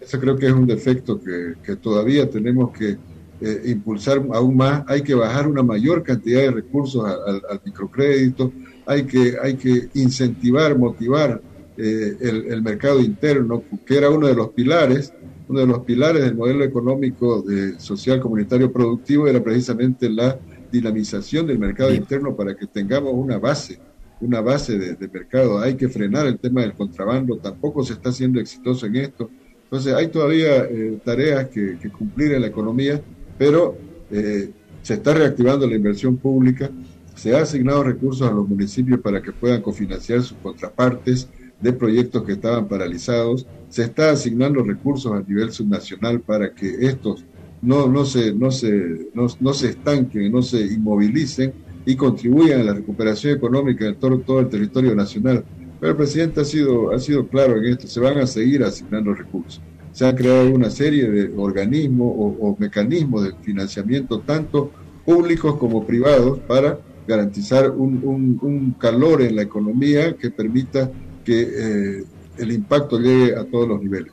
Eso 0.00 0.18
creo 0.18 0.36
que 0.36 0.46
es 0.46 0.52
un 0.52 0.66
defecto 0.66 1.20
que, 1.20 1.54
que 1.62 1.76
todavía 1.76 2.28
tenemos 2.28 2.76
que 2.76 2.96
eh, 3.40 3.62
impulsar 3.66 4.22
aún 4.32 4.56
más. 4.56 4.84
Hay 4.88 5.02
que 5.02 5.14
bajar 5.14 5.46
una 5.46 5.62
mayor 5.62 6.02
cantidad 6.02 6.40
de 6.40 6.50
recursos 6.50 7.04
al, 7.04 7.42
al 7.48 7.60
microcrédito, 7.64 8.52
hay 8.86 9.04
que, 9.04 9.36
hay 9.40 9.54
que 9.54 9.88
incentivar, 9.94 10.76
motivar 10.76 11.40
eh, 11.76 12.16
el, 12.20 12.62
mercado 12.62 13.00
interno, 13.00 13.64
que 13.86 13.96
era 13.96 14.10
uno 14.10 14.26
de 14.26 14.34
los 14.34 14.50
pilares, 14.50 15.12
uno 15.48 15.60
de 15.60 15.66
los 15.66 15.80
pilares 15.80 16.22
del 16.22 16.34
modelo 16.34 16.64
económico 16.64 17.42
de 17.42 17.78
social 17.80 18.20
comunitario 18.20 18.70
productivo 18.70 19.26
era 19.26 19.42
precisamente 19.42 20.10
la 20.10 20.38
dinamización 20.72 21.46
del 21.46 21.58
mercado 21.58 21.94
interno 21.94 22.34
para 22.34 22.56
que 22.56 22.66
tengamos 22.66 23.12
una 23.14 23.38
base, 23.38 23.78
una 24.20 24.40
base 24.40 24.78
de, 24.78 25.08
mercado. 25.08 25.60
Hay 25.60 25.76
que 25.76 25.88
frenar 25.88 26.26
el 26.26 26.38
tema 26.38 26.62
del 26.62 26.72
contrabando, 26.72 27.36
tampoco 27.36 27.84
se 27.84 27.92
está 27.92 28.08
haciendo 28.08 28.40
exitoso 28.40 28.86
en 28.86 28.96
esto. 28.96 29.30
Entonces 29.64 29.94
hay 29.94 30.08
todavía 30.08 30.64
eh, 30.64 30.98
tareas 31.04 31.48
que, 31.48 31.76
cumplir 31.90 32.32
en 32.32 32.40
la 32.40 32.48
economía, 32.48 33.00
pero 33.38 33.76
eh, 34.10 34.50
se 34.82 34.94
está 34.94 35.14
reactivando 35.14 35.66
la 35.66 35.76
inversión 35.76 36.16
pública, 36.16 36.70
se 37.14 37.36
ha 37.36 37.42
asignado 37.42 37.84
recursos 37.84 38.26
a 38.26 38.32
los 38.32 38.48
municipios 38.48 39.00
para 39.00 39.22
que 39.22 39.32
puedan 39.32 39.60
cofinanciar 39.60 40.22
sus 40.22 40.38
contrapartes 40.38 41.28
de 41.60 41.72
proyectos 41.72 42.24
que 42.24 42.32
estaban 42.32 42.66
paralizados, 42.66 43.46
se 43.68 43.84
está 43.84 44.10
asignando 44.10 44.62
recursos 44.62 45.12
a 45.12 45.22
nivel 45.22 45.52
subnacional 45.52 46.20
para 46.20 46.52
que 46.52 46.86
estos 46.86 47.24
no, 47.62 47.86
no, 47.86 48.04
se, 48.04 48.34
no, 48.34 48.50
se, 48.50 49.08
no, 49.14 49.54
se 49.54 49.68
estanquen, 49.70 50.30
no 50.30 50.42
se 50.42 50.60
inmovilicen 50.60 51.52
y 51.86 51.94
contribuyan 51.96 52.60
a 52.60 52.64
la 52.64 52.74
recuperación 52.74 53.36
económica 53.36 53.84
de 53.84 53.94
todo, 53.94 54.18
todo 54.18 54.40
el 54.40 54.48
territorio 54.48 54.94
nacional. 54.94 55.44
Pero 55.80 55.92
el 55.92 55.96
presidente 55.96 56.40
ha 56.40 56.44
sido, 56.44 56.92
ha 56.92 56.98
sido 56.98 57.26
claro 57.28 57.56
en 57.56 57.66
esto, 57.66 57.86
se 57.86 58.00
van 58.00 58.18
a 58.18 58.26
seguir 58.26 58.62
asignando 58.64 59.14
recursos. 59.14 59.60
Se 59.92 60.06
han 60.06 60.16
creado 60.16 60.50
una 60.50 60.70
serie 60.70 61.08
de 61.08 61.32
organismos 61.36 62.12
o, 62.16 62.56
mecanismos 62.58 63.24
de 63.24 63.32
financiamiento, 63.42 64.20
tanto 64.20 64.70
públicos 65.04 65.56
como 65.56 65.86
privados, 65.86 66.38
para 66.40 66.78
garantizar 67.06 67.70
un, 67.70 68.00
un, 68.04 68.38
un 68.42 68.72
calor 68.72 69.22
en 69.22 69.36
la 69.36 69.42
economía 69.42 70.16
que 70.16 70.30
permita 70.30 70.90
que 71.24 71.42
eh, 71.42 72.04
el 72.38 72.52
impacto 72.52 72.98
llegue 72.98 73.36
a 73.36 73.44
todos 73.44 73.68
los 73.68 73.82
niveles. 73.82 74.12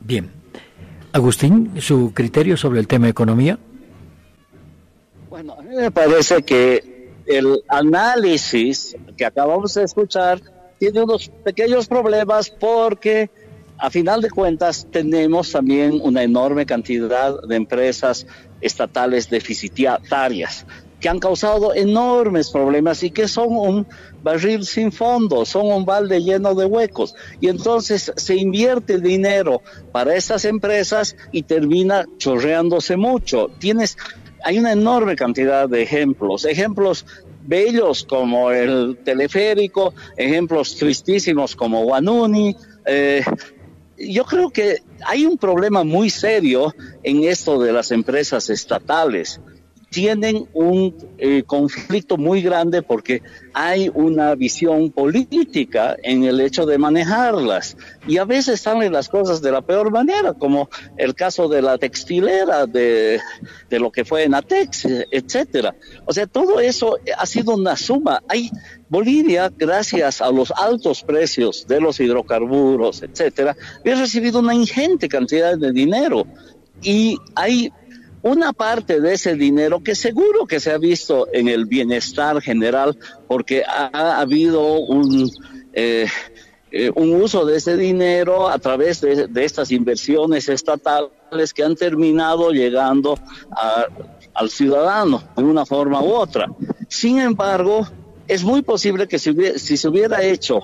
Bien, 0.00 0.28
Agustín, 1.12 1.72
¿su 1.80 2.12
criterio 2.14 2.56
sobre 2.56 2.80
el 2.80 2.88
tema 2.88 3.08
economía? 3.08 3.58
Bueno, 5.28 5.54
a 5.58 5.62
mí 5.62 5.76
me 5.76 5.90
parece 5.90 6.42
que 6.42 7.10
el 7.26 7.62
análisis 7.68 8.96
que 9.16 9.24
acabamos 9.24 9.74
de 9.74 9.84
escuchar 9.84 10.40
tiene 10.78 11.02
unos 11.02 11.28
pequeños 11.44 11.86
problemas 11.86 12.50
porque 12.50 13.30
a 13.78 13.90
final 13.90 14.20
de 14.22 14.30
cuentas 14.30 14.86
tenemos 14.90 15.52
también 15.52 16.00
una 16.02 16.22
enorme 16.22 16.66
cantidad 16.66 17.42
de 17.42 17.56
empresas 17.56 18.26
estatales 18.60 19.28
deficitarias 19.28 20.64
que 21.02 21.08
han 21.08 21.18
causado 21.18 21.74
enormes 21.74 22.50
problemas 22.50 23.02
y 23.02 23.10
que 23.10 23.26
son 23.26 23.48
un 23.50 23.86
barril 24.22 24.64
sin 24.64 24.92
fondo, 24.92 25.44
son 25.44 25.66
un 25.66 25.84
balde 25.84 26.22
lleno 26.22 26.54
de 26.54 26.64
huecos. 26.64 27.16
Y 27.40 27.48
entonces 27.48 28.12
se 28.16 28.36
invierte 28.36 29.00
dinero 29.00 29.62
para 29.90 30.14
estas 30.14 30.44
empresas 30.44 31.16
y 31.32 31.42
termina 31.42 32.06
chorreándose 32.18 32.96
mucho. 32.96 33.48
Tienes, 33.58 33.98
hay 34.44 34.60
una 34.60 34.70
enorme 34.70 35.16
cantidad 35.16 35.68
de 35.68 35.82
ejemplos, 35.82 36.44
ejemplos 36.44 37.04
bellos 37.44 38.04
como 38.04 38.52
el 38.52 38.96
teleférico, 39.04 39.94
ejemplos 40.16 40.76
tristísimos 40.76 41.56
como 41.56 41.82
Wanuni. 41.82 42.54
Eh, 42.86 43.24
yo 43.98 44.24
creo 44.24 44.50
que 44.50 44.76
hay 45.04 45.26
un 45.26 45.36
problema 45.36 45.82
muy 45.82 46.10
serio 46.10 46.72
en 47.02 47.24
esto 47.24 47.60
de 47.60 47.72
las 47.72 47.90
empresas 47.90 48.50
estatales 48.50 49.40
tienen 49.92 50.48
un 50.54 50.96
eh, 51.18 51.42
conflicto 51.46 52.16
muy 52.16 52.40
grande 52.40 52.80
porque 52.80 53.22
hay 53.52 53.90
una 53.94 54.34
visión 54.34 54.90
política 54.90 55.96
en 56.02 56.24
el 56.24 56.40
hecho 56.40 56.64
de 56.64 56.78
manejarlas 56.78 57.76
y 58.08 58.16
a 58.16 58.24
veces 58.24 58.62
salen 58.62 58.94
las 58.94 59.10
cosas 59.10 59.42
de 59.42 59.52
la 59.52 59.60
peor 59.60 59.90
manera, 59.92 60.32
como 60.32 60.70
el 60.96 61.14
caso 61.14 61.46
de 61.46 61.60
la 61.60 61.76
textilera, 61.76 62.66
de, 62.66 63.20
de 63.68 63.78
lo 63.78 63.92
que 63.92 64.06
fue 64.06 64.24
en 64.24 64.34
Atex, 64.34 64.88
etcétera. 65.10 65.76
O 66.06 66.12
sea, 66.14 66.26
todo 66.26 66.58
eso 66.58 66.96
ha 67.18 67.26
sido 67.26 67.54
una 67.54 67.76
suma. 67.76 68.22
Hay 68.28 68.50
Bolivia, 68.88 69.52
gracias 69.54 70.22
a 70.22 70.30
los 70.30 70.50
altos 70.52 71.02
precios 71.02 71.66
de 71.68 71.80
los 71.80 72.00
hidrocarburos, 72.00 73.02
etcétera, 73.02 73.54
ha 73.84 73.94
recibido 73.94 74.40
una 74.40 74.54
ingente 74.54 75.06
cantidad 75.06 75.58
de 75.58 75.70
dinero 75.70 76.26
y 76.82 77.18
hay 77.34 77.70
una 78.22 78.52
parte 78.52 79.00
de 79.00 79.14
ese 79.14 79.34
dinero 79.34 79.82
que 79.82 79.94
seguro 79.94 80.46
que 80.46 80.60
se 80.60 80.70
ha 80.70 80.78
visto 80.78 81.28
en 81.32 81.48
el 81.48 81.66
bienestar 81.66 82.40
general 82.40 82.96
porque 83.26 83.64
ha, 83.64 84.20
habido 84.20 84.78
un, 84.78 85.30
eh, 85.72 86.06
eh, 86.70 86.90
un 86.94 87.20
uso 87.20 87.44
de 87.44 87.56
ese 87.56 87.76
dinero 87.76 88.48
a 88.48 88.58
través 88.58 89.00
de, 89.00 89.28
estas 89.44 89.72
inversiones 89.72 90.48
estatales 90.48 91.52
que 91.52 91.64
han 91.64 91.74
terminado 91.74 92.50
llegando 92.50 93.18
al 94.34 94.50
ciudadano 94.50 95.22
de 95.36 95.42
una 95.42 95.66
forma 95.66 96.00
u 96.00 96.12
otra. 96.12 96.46
Sin 96.88 97.18
embargo, 97.18 97.86
es 98.28 98.44
muy 98.44 98.62
posible 98.62 99.08
que 99.08 99.18
si, 99.18 99.34
si 99.58 99.76
se 99.76 99.88
hubiera 99.88 100.22
hecho 100.22 100.60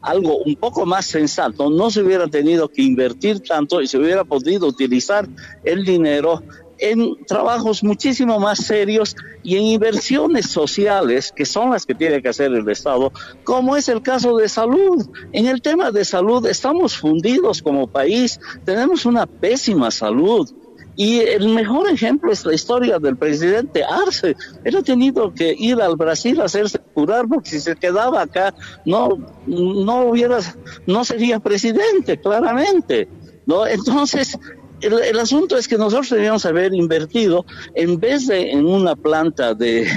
algo 0.00 0.38
un 0.38 0.56
poco 0.56 0.84
más 0.84 1.06
sensato, 1.06 1.70
no 1.70 1.90
se 1.90 2.02
hubiera 2.02 2.26
tenido 2.26 2.68
que 2.68 2.82
invertir 2.82 3.40
tanto 3.40 3.80
y 3.80 3.86
se 3.86 3.98
hubiera 3.98 4.24
podido 4.24 4.66
utilizar 4.66 5.28
el 5.62 5.84
dinero 5.84 6.42
en 6.82 7.24
trabajos 7.26 7.84
muchísimo 7.84 8.40
más 8.40 8.58
serios 8.58 9.14
y 9.44 9.56
en 9.56 9.62
inversiones 9.62 10.46
sociales, 10.46 11.32
que 11.34 11.46
son 11.46 11.70
las 11.70 11.86
que 11.86 11.94
tiene 11.94 12.20
que 12.20 12.28
hacer 12.28 12.52
el 12.52 12.68
Estado, 12.68 13.12
como 13.44 13.76
es 13.76 13.88
el 13.88 14.02
caso 14.02 14.36
de 14.36 14.48
salud. 14.48 15.06
En 15.32 15.46
el 15.46 15.62
tema 15.62 15.92
de 15.92 16.04
salud 16.04 16.44
estamos 16.46 16.96
fundidos 16.96 17.62
como 17.62 17.86
país, 17.86 18.40
tenemos 18.64 19.06
una 19.06 19.26
pésima 19.26 19.90
salud. 19.92 20.50
Y 20.94 21.20
el 21.20 21.48
mejor 21.48 21.88
ejemplo 21.88 22.30
es 22.32 22.44
la 22.44 22.52
historia 22.52 22.98
del 22.98 23.16
presidente 23.16 23.82
Arce. 23.82 24.36
Él 24.62 24.76
ha 24.76 24.82
tenido 24.82 25.32
que 25.32 25.54
ir 25.58 25.80
al 25.80 25.96
Brasil 25.96 26.38
a 26.40 26.44
hacerse 26.44 26.80
curar 26.92 27.26
porque 27.28 27.48
si 27.48 27.60
se 27.60 27.76
quedaba 27.76 28.20
acá 28.20 28.54
no, 28.84 29.16
no 29.46 30.04
hubiera, 30.04 30.40
no 30.86 31.04
sería 31.04 31.40
presidente, 31.40 32.20
claramente. 32.20 33.08
¿no? 33.46 33.66
Entonces, 33.66 34.38
el, 34.82 35.18
asunto 35.18 35.56
es 35.56 35.68
que 35.68 35.78
nosotros 35.78 36.10
debíamos 36.10 36.44
haber 36.44 36.74
invertido, 36.74 37.44
en 37.74 37.98
vez 37.98 38.26
de 38.26 38.50
en 38.50 38.66
una 38.66 38.96
planta 38.96 39.54
de, 39.54 39.88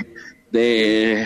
de 0.52 1.26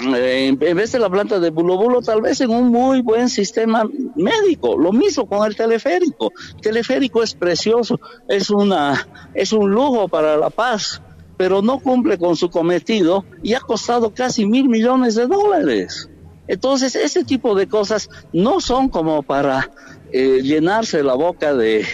eh, 0.00 0.48
en 0.48 0.76
vez 0.76 0.92
de 0.92 0.98
la 0.98 1.10
planta 1.10 1.38
de 1.38 1.50
Bulobulo, 1.50 2.00
tal 2.00 2.22
vez 2.22 2.40
en 2.40 2.50
un 2.50 2.70
muy 2.70 3.02
buen 3.02 3.28
sistema 3.28 3.84
médico. 4.16 4.76
Lo 4.76 4.92
mismo 4.92 5.26
con 5.26 5.46
el 5.46 5.54
teleférico. 5.54 6.32
El 6.56 6.60
teleférico 6.60 7.22
es 7.22 7.34
precioso, 7.34 8.00
es 8.28 8.50
una, 8.50 9.06
es 9.34 9.52
un 9.52 9.70
lujo 9.70 10.08
para 10.08 10.36
la 10.36 10.50
paz, 10.50 11.02
pero 11.36 11.60
no 11.60 11.78
cumple 11.78 12.18
con 12.18 12.36
su 12.36 12.50
cometido 12.50 13.24
y 13.42 13.54
ha 13.54 13.60
costado 13.60 14.14
casi 14.14 14.46
mil 14.46 14.68
millones 14.68 15.14
de 15.14 15.26
dólares. 15.26 16.08
Entonces, 16.48 16.96
ese 16.96 17.24
tipo 17.24 17.54
de 17.54 17.68
cosas 17.68 18.08
no 18.32 18.60
son 18.60 18.88
como 18.88 19.22
para 19.22 19.70
eh, 20.12 20.42
llenarse 20.42 21.02
la 21.02 21.14
boca 21.14 21.54
de, 21.54 21.86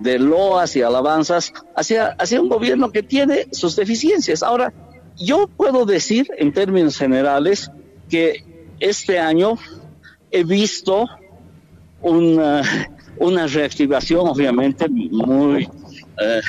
loas 0.00 0.76
y 0.76 0.82
alabanzas 0.82 1.52
hacia, 1.74 2.08
hacia 2.18 2.40
un 2.40 2.48
gobierno 2.48 2.90
que 2.90 3.02
tiene 3.02 3.48
sus 3.52 3.76
deficiencias. 3.76 4.42
Ahora, 4.42 4.72
yo 5.16 5.46
puedo 5.46 5.84
decir 5.84 6.26
en 6.38 6.52
términos 6.52 6.96
generales 6.96 7.70
que 8.08 8.44
este 8.80 9.18
año 9.18 9.58
he 10.30 10.44
visto 10.44 11.06
una, 12.02 12.62
una 13.18 13.46
reactivación 13.46 14.28
obviamente 14.28 14.88
muy 14.88 15.64
eh, 16.20 16.40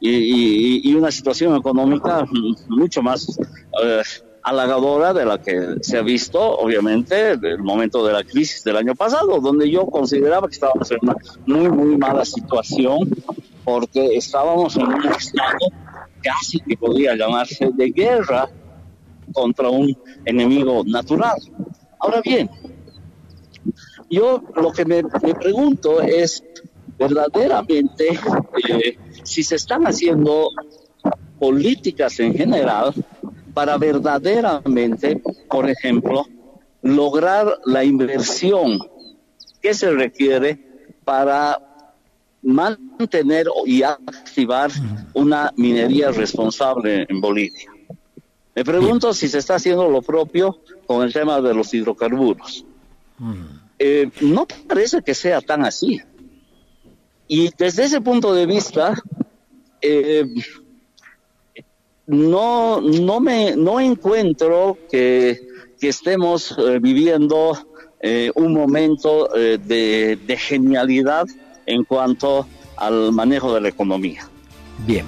y, 0.00 0.90
y, 0.90 0.94
una 0.94 1.10
situación 1.10 1.56
económica 1.56 2.26
mucho 2.68 3.02
más 3.02 3.38
eh, 3.82 4.02
halagadora 4.44 5.14
de 5.14 5.24
la 5.24 5.40
que 5.40 5.76
se 5.80 5.96
ha 5.96 6.02
visto, 6.02 6.38
obviamente, 6.38 7.32
el 7.32 7.62
momento 7.62 8.06
de 8.06 8.12
la 8.12 8.22
crisis 8.22 8.62
del 8.62 8.76
año 8.76 8.94
pasado, 8.94 9.40
donde 9.40 9.70
yo 9.70 9.86
consideraba 9.86 10.46
que 10.48 10.54
estábamos 10.54 10.90
en 10.90 10.98
una 11.02 11.16
muy, 11.46 11.68
muy 11.70 11.96
mala 11.96 12.26
situación, 12.26 13.08
porque 13.64 14.16
estábamos 14.16 14.76
en 14.76 14.86
un 14.86 15.06
estado 15.06 15.58
casi 16.22 16.60
que 16.60 16.76
podía 16.76 17.16
llamarse 17.16 17.70
de 17.72 17.90
guerra 17.90 18.50
contra 19.32 19.70
un 19.70 19.96
enemigo 20.26 20.82
natural. 20.86 21.38
Ahora 21.98 22.20
bien, 22.22 22.50
yo 24.10 24.42
lo 24.54 24.72
que 24.72 24.84
me, 24.84 25.02
pregunto 25.02 26.02
es 26.02 26.44
verdaderamente 26.98 28.10
eh, 28.68 28.98
si 29.22 29.42
se 29.42 29.56
están 29.56 29.86
haciendo 29.86 30.50
políticas 31.38 32.20
en 32.20 32.34
general 32.34 32.94
para 33.54 33.78
verdaderamente, 33.78 35.22
por 35.48 35.70
ejemplo, 35.70 36.26
lograr 36.82 37.60
la 37.64 37.84
inversión 37.84 38.78
que 39.62 39.72
se 39.72 39.90
requiere 39.90 40.58
para 41.04 41.58
mantener 42.42 43.46
y 43.64 43.82
activar 43.82 44.70
una 45.14 45.52
minería 45.56 46.10
responsable 46.10 47.06
en 47.08 47.20
Bolivia. 47.20 47.70
Me 48.54 48.64
pregunto 48.64 49.14
si 49.14 49.28
se 49.28 49.38
está 49.38 49.54
haciendo 49.54 49.88
lo 49.88 50.02
propio 50.02 50.60
con 50.86 51.02
el 51.02 51.12
tema 51.12 51.40
de 51.40 51.54
los 51.54 51.72
hidrocarburos. 51.72 52.64
Eh, 53.78 54.10
no 54.20 54.46
parece 54.68 55.02
que 55.02 55.14
sea 55.14 55.40
tan 55.40 55.64
así. 55.64 56.00
Y 57.26 57.50
desde 57.56 57.84
ese 57.84 58.00
punto 58.00 58.34
de 58.34 58.46
vista, 58.46 58.94
eh, 59.80 60.26
no, 62.06 62.80
no, 62.80 63.20
me, 63.20 63.56
no 63.56 63.80
encuentro 63.80 64.78
que, 64.90 65.52
estemos 65.80 66.56
eh, 66.56 66.78
viviendo 66.80 67.58
un 68.36 68.54
momento 68.54 69.28
de, 69.34 70.18
de 70.26 70.36
genialidad 70.38 71.26
en 71.66 71.84
cuanto 71.84 72.46
al 72.76 73.12
manejo 73.12 73.54
de 73.54 73.60
la 73.60 73.68
economía. 73.68 74.28
Bien. 74.86 75.04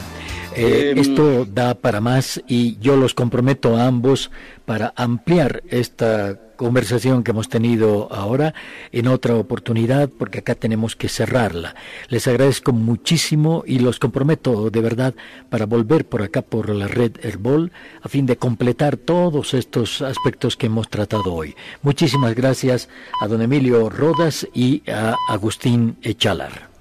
Eh, 0.57 0.91
em, 0.91 0.99
esto 0.99 1.45
da 1.45 1.75
para 1.75 2.01
más 2.01 2.43
y 2.49 2.79
yo 2.79 2.97
los 2.97 3.13
comprometo 3.13 3.77
a 3.77 3.87
ambos 3.87 4.31
para 4.65 4.93
ampliar 4.97 5.63
esta 5.69 6.41
conversación 6.57 7.23
que 7.23 7.33
hemos 7.33 7.49
tenido 7.49 8.11
ahora 8.11 8.55
en 8.91 9.07
otra 9.09 9.37
oportunidad 9.37 10.09
porque 10.09 10.39
acá 10.39 10.55
tenemos 10.55 10.97
que 10.97 11.09
cerrarla. 11.09 11.75
Les 12.09 12.27
agradezco 12.27 12.73
muchísimo 12.73 13.63
y 13.67 13.79
los 13.79 13.99
comprometo 13.99 14.71
de 14.71 14.81
verdad 14.81 15.15
para 15.51 15.67
volver 15.67 16.07
por 16.07 16.23
acá 16.23 16.43
por 16.43 16.71
la 16.71 16.89
red 16.89 17.13
Herbol 17.23 17.71
a 18.03 18.09
fin 18.09 18.25
de 18.25 18.39
completar 18.39 18.97
todos 18.97 19.53
estos 19.55 20.01
aspectos 20.01 20.57
que 20.57 20.67
hemos 20.67 20.89
tratado 20.89 21.35
hoy. 21.35 21.55
Muchísimas 21.83 22.35
gracias 22.35 22.89
a 23.21 23.29
don 23.29 23.43
Emilio 23.43 23.91
Rodas 23.91 24.49
y 24.55 24.83
a 24.91 25.15
Agustín 25.29 25.97
Echalar. 26.03 26.76